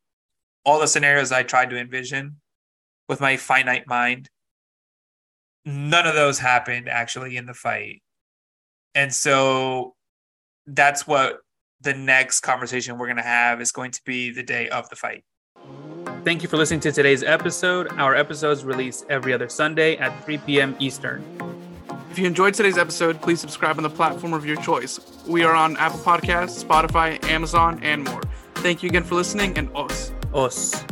all 0.64 0.80
the 0.80 0.86
scenarios 0.86 1.32
I 1.32 1.42
tried 1.42 1.70
to 1.70 1.78
envision 1.78 2.40
with 3.08 3.20
my 3.20 3.36
finite 3.36 3.86
mind, 3.86 4.28
none 5.64 6.06
of 6.06 6.14
those 6.14 6.38
happened 6.38 6.88
actually 6.88 7.36
in 7.36 7.46
the 7.46 7.54
fight. 7.54 8.02
And 8.94 9.12
so 9.12 9.94
that's 10.66 11.06
what 11.06 11.38
the 11.80 11.94
next 11.94 12.40
conversation 12.40 12.98
we're 12.98 13.06
going 13.06 13.16
to 13.16 13.22
have 13.22 13.60
is 13.60 13.72
going 13.72 13.90
to 13.92 14.00
be 14.04 14.30
the 14.30 14.42
day 14.42 14.68
of 14.68 14.88
the 14.88 14.96
fight. 14.96 15.24
Thank 16.24 16.44
you 16.44 16.48
for 16.48 16.56
listening 16.56 16.78
to 16.80 16.92
today's 16.92 17.24
episode. 17.24 17.88
Our 17.98 18.14
episodes 18.14 18.64
release 18.64 19.04
every 19.08 19.32
other 19.32 19.48
Sunday 19.48 19.96
at 19.96 20.24
3 20.24 20.38
p.m. 20.38 20.76
Eastern. 20.78 21.24
If 22.12 22.18
you 22.18 22.26
enjoyed 22.26 22.54
today's 22.54 22.78
episode, 22.78 23.20
please 23.20 23.40
subscribe 23.40 23.76
on 23.76 23.82
the 23.82 23.90
platform 23.90 24.32
of 24.32 24.46
your 24.46 24.56
choice. 24.56 25.00
We 25.26 25.42
are 25.42 25.54
on 25.54 25.76
Apple 25.78 25.98
Podcasts, 25.98 26.64
Spotify, 26.64 27.22
Amazon, 27.24 27.80
and 27.82 28.04
more. 28.04 28.22
Thank 28.56 28.84
you 28.84 28.88
again 28.88 29.02
for 29.02 29.16
listening, 29.16 29.58
and 29.58 29.68
os. 29.74 30.12
Os. 30.32 30.84